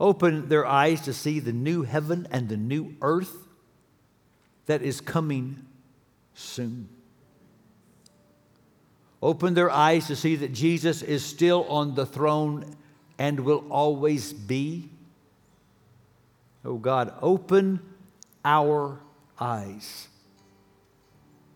Open 0.00 0.48
their 0.48 0.64
eyes 0.64 1.02
to 1.02 1.12
see 1.12 1.38
the 1.38 1.52
new 1.52 1.82
heaven 1.82 2.26
and 2.30 2.48
the 2.48 2.56
new 2.56 2.94
earth 3.02 3.46
that 4.64 4.80
is 4.80 5.02
coming 5.02 5.66
soon. 6.32 6.88
Open 9.22 9.52
their 9.52 9.70
eyes 9.70 10.06
to 10.06 10.16
see 10.16 10.36
that 10.36 10.54
Jesus 10.54 11.02
is 11.02 11.22
still 11.22 11.64
on 11.64 11.94
the 11.94 12.06
throne 12.06 12.74
and 13.18 13.40
will 13.40 13.66
always 13.68 14.32
be. 14.32 14.88
Oh 16.64 16.78
God, 16.78 17.12
open 17.20 17.80
our 18.46 18.98
eyes 19.38 20.07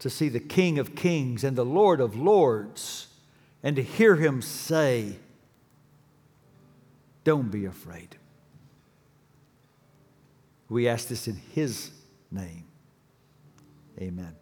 to 0.03 0.11
see 0.11 0.29
the 0.29 0.41
King 0.41 0.81
of 0.81 0.97
Kings 0.97 1.45
and 1.45 1.57
the 1.57 1.65
Lord 1.65 2.01
of 2.01 2.17
Lords 2.17 3.07
and 3.63 3.77
to 3.77 3.83
hear 3.83 4.17
him 4.17 4.43
say, 4.43 5.15
Don't 7.23 7.53
be 7.53 7.67
afraid. 7.67 8.17
We 10.69 10.89
ask 10.89 11.07
this 11.07 11.29
in 11.29 11.37
his 11.55 11.93
name. 12.33 12.65
Amen. 14.01 14.35